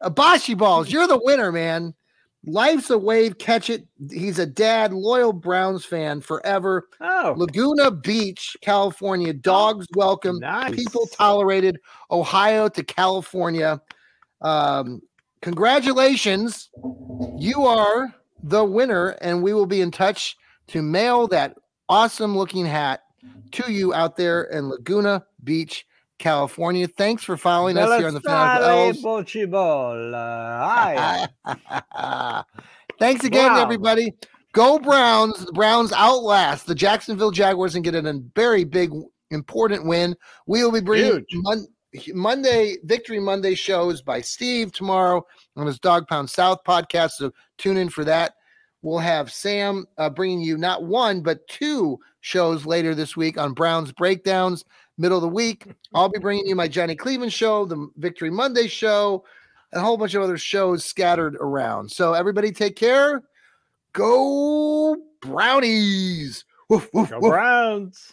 Uh, 0.00 0.10
Bashi 0.10 0.54
balls, 0.54 0.90
you're 0.90 1.06
the 1.06 1.20
winner, 1.22 1.50
man. 1.50 1.94
Life's 2.46 2.90
a 2.90 2.98
wave, 2.98 3.38
catch 3.38 3.70
it. 3.70 3.86
He's 4.10 4.38
a 4.38 4.46
dad, 4.46 4.92
loyal 4.92 5.32
Browns 5.32 5.84
fan 5.84 6.20
forever. 6.20 6.88
Oh, 7.00 7.34
Laguna 7.36 7.90
Beach, 7.90 8.56
California. 8.60 9.32
Dogs 9.32 9.86
welcome, 9.96 10.38
nice. 10.38 10.74
people 10.74 11.06
tolerated. 11.08 11.78
Ohio 12.10 12.68
to 12.68 12.84
California. 12.84 13.80
Um, 14.42 15.02
congratulations. 15.42 16.70
You 17.36 17.66
are 17.66 18.14
the 18.42 18.64
winner, 18.64 19.10
and 19.20 19.42
we 19.42 19.52
will 19.52 19.66
be 19.66 19.80
in 19.80 19.90
touch 19.90 20.36
to 20.68 20.82
mail 20.82 21.26
that 21.28 21.56
awesome 21.88 22.36
looking 22.36 22.66
hat 22.66 23.02
to 23.52 23.72
you 23.72 23.94
out 23.94 24.16
there 24.16 24.44
in 24.44 24.68
Laguna 24.68 25.24
Beach, 25.44 25.85
California. 26.18 26.86
Thanks 26.88 27.22
for 27.22 27.36
following 27.36 27.76
us 27.76 27.98
here 27.98 28.08
on 28.08 28.14
the 28.14 28.20
Fanatical 28.20 28.68
Elves. 28.68 29.02
Bocce 29.02 29.50
ball. 29.50 30.14
Aye. 30.14 31.28
Thanks 32.98 33.24
again, 33.24 33.52
Wow. 33.52 33.62
everybody. 33.62 34.12
Go 34.52 34.78
Browns. 34.78 35.44
The 35.44 35.52
Browns 35.52 35.92
outlast 35.92 36.66
the 36.66 36.74
Jacksonville 36.74 37.30
Jaguars 37.30 37.74
and 37.74 37.84
get 37.84 37.94
a 37.94 38.20
very 38.34 38.64
big, 38.64 38.90
important 39.30 39.84
win. 39.84 40.16
We 40.46 40.62
will 40.64 40.72
be 40.72 40.80
bringing 40.80 41.24
Mon- 41.34 41.66
Monday 42.14 42.76
Victory 42.84 43.20
Monday 43.20 43.54
shows 43.54 44.00
by 44.00 44.20
Steve 44.22 44.72
tomorrow 44.72 45.24
on 45.56 45.66
his 45.66 45.78
Dog 45.78 46.06
Pound 46.08 46.30
South 46.30 46.60
podcast. 46.66 47.12
So 47.12 47.32
tune 47.58 47.76
in 47.76 47.88
for 47.90 48.04
that. 48.04 48.32
We'll 48.82 48.98
have 48.98 49.32
Sam 49.32 49.84
uh, 49.98 50.08
bringing 50.10 50.40
you 50.40 50.56
not 50.56 50.84
one 50.84 51.20
but 51.20 51.46
two 51.48 51.98
shows 52.20 52.64
later 52.64 52.94
this 52.94 53.16
week 53.16 53.36
on 53.38 53.52
Browns 53.52 53.92
breakdowns. 53.92 54.64
Middle 54.98 55.18
of 55.18 55.22
the 55.22 55.28
week, 55.28 55.66
I'll 55.94 56.08
be 56.08 56.18
bringing 56.18 56.46
you 56.46 56.54
my 56.54 56.68
Johnny 56.68 56.96
Cleveland 56.96 57.32
show, 57.32 57.66
the 57.66 57.88
Victory 57.96 58.30
Monday 58.30 58.66
show, 58.66 59.24
and 59.72 59.80
a 59.80 59.84
whole 59.84 59.96
bunch 59.96 60.14
of 60.14 60.22
other 60.22 60.38
shows 60.38 60.84
scattered 60.84 61.36
around. 61.36 61.90
So 61.90 62.14
everybody, 62.14 62.50
take 62.50 62.76
care. 62.76 63.22
Go 63.92 64.96
Brownies! 65.20 66.44
Woof, 66.68 66.88
woof, 66.92 67.10
Go 67.10 67.20
woof. 67.20 67.32
Browns. 67.32 68.12